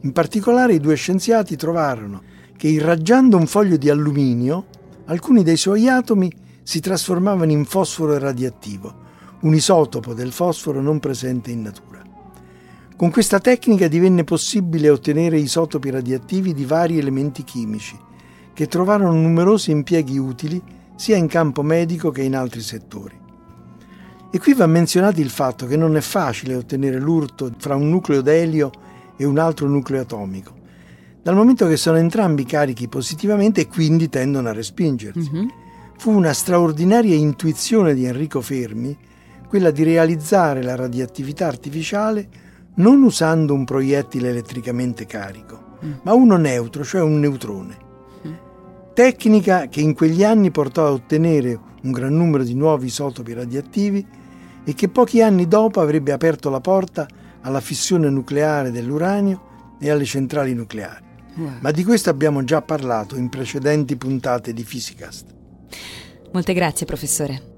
In 0.00 0.12
particolare 0.12 0.72
i 0.72 0.80
due 0.80 0.94
scienziati 0.94 1.56
trovarono 1.56 2.22
che 2.56 2.68
irraggiando 2.68 3.36
un 3.36 3.46
foglio 3.46 3.76
di 3.76 3.90
alluminio, 3.90 4.64
alcuni 5.04 5.42
dei 5.42 5.58
suoi 5.58 5.88
atomi 5.88 6.32
si 6.62 6.80
trasformavano 6.80 7.52
in 7.52 7.66
fosforo 7.66 8.16
radioattivo, 8.16 8.94
un 9.40 9.52
isotopo 9.52 10.14
del 10.14 10.32
fosforo 10.32 10.80
non 10.80 11.00
presente 11.00 11.50
in 11.50 11.60
natura. 11.60 12.02
Con 12.96 13.10
questa 13.10 13.40
tecnica 13.40 13.88
divenne 13.88 14.24
possibile 14.24 14.88
ottenere 14.88 15.38
isotopi 15.38 15.90
radioattivi 15.90 16.54
di 16.54 16.64
vari 16.64 16.98
elementi 16.98 17.44
chimici, 17.44 18.06
che 18.58 18.66
trovarono 18.66 19.12
numerosi 19.12 19.70
impieghi 19.70 20.18
utili 20.18 20.60
sia 20.96 21.14
in 21.14 21.28
campo 21.28 21.62
medico 21.62 22.10
che 22.10 22.22
in 22.22 22.34
altri 22.34 22.60
settori. 22.60 23.16
E 24.32 24.38
qui 24.40 24.52
va 24.52 24.66
menzionato 24.66 25.20
il 25.20 25.30
fatto 25.30 25.66
che 25.66 25.76
non 25.76 25.96
è 25.96 26.00
facile 26.00 26.56
ottenere 26.56 26.98
l'urto 26.98 27.52
fra 27.56 27.76
un 27.76 27.88
nucleo 27.88 28.20
d'elio 28.20 28.72
e 29.16 29.24
un 29.24 29.38
altro 29.38 29.68
nucleo 29.68 30.00
atomico, 30.00 30.54
dal 31.22 31.36
momento 31.36 31.68
che 31.68 31.76
sono 31.76 31.98
entrambi 31.98 32.44
carichi 32.44 32.88
positivamente 32.88 33.60
e 33.60 33.68
quindi 33.68 34.08
tendono 34.08 34.48
a 34.48 34.52
respingersi. 34.52 35.30
Mhm. 35.32 35.52
Fu 35.96 36.10
una 36.10 36.32
straordinaria 36.32 37.14
intuizione 37.14 37.94
di 37.94 38.06
Enrico 38.06 38.40
Fermi 38.40 38.98
quella 39.46 39.70
di 39.70 39.84
realizzare 39.84 40.64
la 40.64 40.74
radioattività 40.74 41.46
artificiale 41.46 42.28
non 42.74 43.04
usando 43.04 43.54
un 43.54 43.64
proiettile 43.64 44.30
elettricamente 44.30 45.06
carico, 45.06 45.76
Mm. 45.84 45.92
ma 46.02 46.12
uno 46.12 46.36
neutro, 46.36 46.82
cioè 46.82 47.02
un 47.02 47.20
neutrone. 47.20 47.86
Tecnica 48.98 49.68
che 49.68 49.80
in 49.80 49.94
quegli 49.94 50.24
anni 50.24 50.50
portò 50.50 50.84
a 50.84 50.90
ottenere 50.90 51.56
un 51.82 51.92
gran 51.92 52.16
numero 52.16 52.42
di 52.42 52.54
nuovi 52.54 52.86
isotopi 52.86 53.32
radioattivi 53.32 54.04
e 54.64 54.74
che 54.74 54.88
pochi 54.88 55.22
anni 55.22 55.46
dopo 55.46 55.80
avrebbe 55.80 56.10
aperto 56.10 56.50
la 56.50 56.58
porta 56.58 57.06
alla 57.42 57.60
fissione 57.60 58.10
nucleare 58.10 58.72
dell'uranio 58.72 59.76
e 59.78 59.88
alle 59.88 60.04
centrali 60.04 60.52
nucleari. 60.52 61.04
Wow. 61.36 61.58
Ma 61.60 61.70
di 61.70 61.84
questo 61.84 62.10
abbiamo 62.10 62.42
già 62.42 62.60
parlato 62.60 63.14
in 63.14 63.28
precedenti 63.28 63.94
puntate 63.94 64.52
di 64.52 64.64
Physicast. 64.64 65.26
Molte 66.32 66.52
grazie, 66.52 66.84
professore. 66.84 67.57